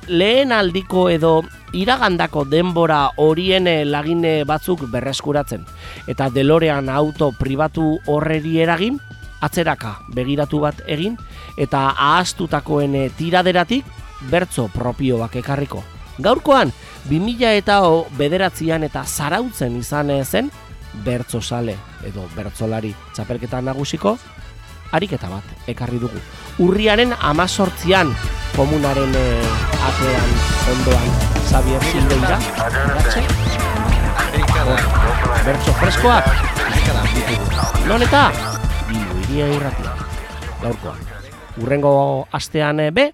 lehen 0.07 0.51
aldiko 0.51 1.09
edo 1.09 1.41
iragandako 1.75 2.45
denbora 2.47 3.01
horien 3.17 3.67
lagine 3.91 4.43
batzuk 4.47 4.87
berreskuratzen. 4.91 5.65
Eta 6.07 6.29
delorean 6.29 6.89
auto 6.89 7.33
pribatu 7.37 7.97
horreri 8.07 8.57
eragin, 8.63 8.99
atzeraka 9.41 9.97
begiratu 10.15 10.61
bat 10.63 10.81
egin, 10.87 11.17
eta 11.57 11.91
ahastutakoen 11.91 12.95
tiraderatik 13.17 13.85
bertzo 14.31 14.67
propioak 14.73 15.35
ekarriko. 15.43 15.83
Gaurkoan, 16.17 16.71
2000 17.09 17.57
eta 17.57 17.79
bederatzean 18.17 18.83
eta 18.83 19.03
zarautzen 19.05 19.77
izan 19.79 20.11
zen, 20.25 20.51
bertzo 21.05 21.41
sale 21.41 21.77
edo 22.03 22.27
bertzolari 22.35 22.93
txapelketa 23.13 23.61
nagusiko, 23.61 24.17
ariketa 24.91 25.29
bat 25.29 25.43
ekarri 25.67 25.99
dugu. 25.99 26.19
Urriaren 26.59 27.13
amazortzian 27.19 28.11
komunaren 28.55 29.15
eh, 29.15 29.87
atean 29.87 30.35
ondoan 30.73 31.09
Xavier 31.47 31.83
Silveira. 31.91 32.39
Bertso 35.45 35.73
freskoak. 35.79 36.25
Non 37.87 38.03
eta? 38.03 38.27
Bilbo 38.89 39.19
iria 39.27 39.47
irratia. 39.55 39.95
Gaurkoan. 40.61 40.99
Urrengo 41.61 42.27
astean 42.31 42.79
eh, 42.83 42.91
be, 42.91 43.11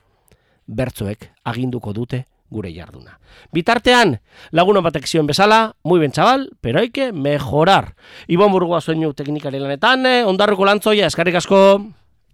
bertzoek 0.67 1.29
aginduko 1.45 1.93
dute 1.93 2.25
gure 2.53 2.71
jarduna. 2.73 3.17
Bitartean, 3.51 4.19
lagun 4.51 4.79
batek 4.85 5.09
zioen 5.09 5.27
bezala, 5.27 5.75
muy 5.83 5.99
ben 5.99 6.13
chaval, 6.13 6.51
pero 6.61 6.79
hay 6.79 6.91
que 6.91 7.11
mejorar. 7.11 7.95
Ibon 8.27 8.53
burgoa 8.53 8.81
soinu 8.81 9.13
teknikari 9.13 9.59
lanetan, 9.59 10.05
eh, 10.05 10.23
ondarruko 10.23 10.65
lantzoia, 10.69 11.09
eskarrik 11.09 11.41
asko, 11.41 11.59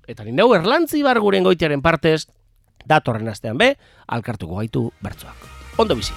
eta 0.07 0.27
nindeu 0.27 0.51
erlantzi 0.53 1.01
bar 1.03 1.19
guren 1.23 1.47
goitearen 1.47 1.81
partez, 1.81 2.27
datorren 2.85 3.29
astean 3.31 3.57
be, 3.57 3.75
alkartuko 4.07 4.59
gaitu 4.61 4.89
bertzoak. 5.01 5.47
Ondo 5.79 5.95
bizi. 5.95 6.13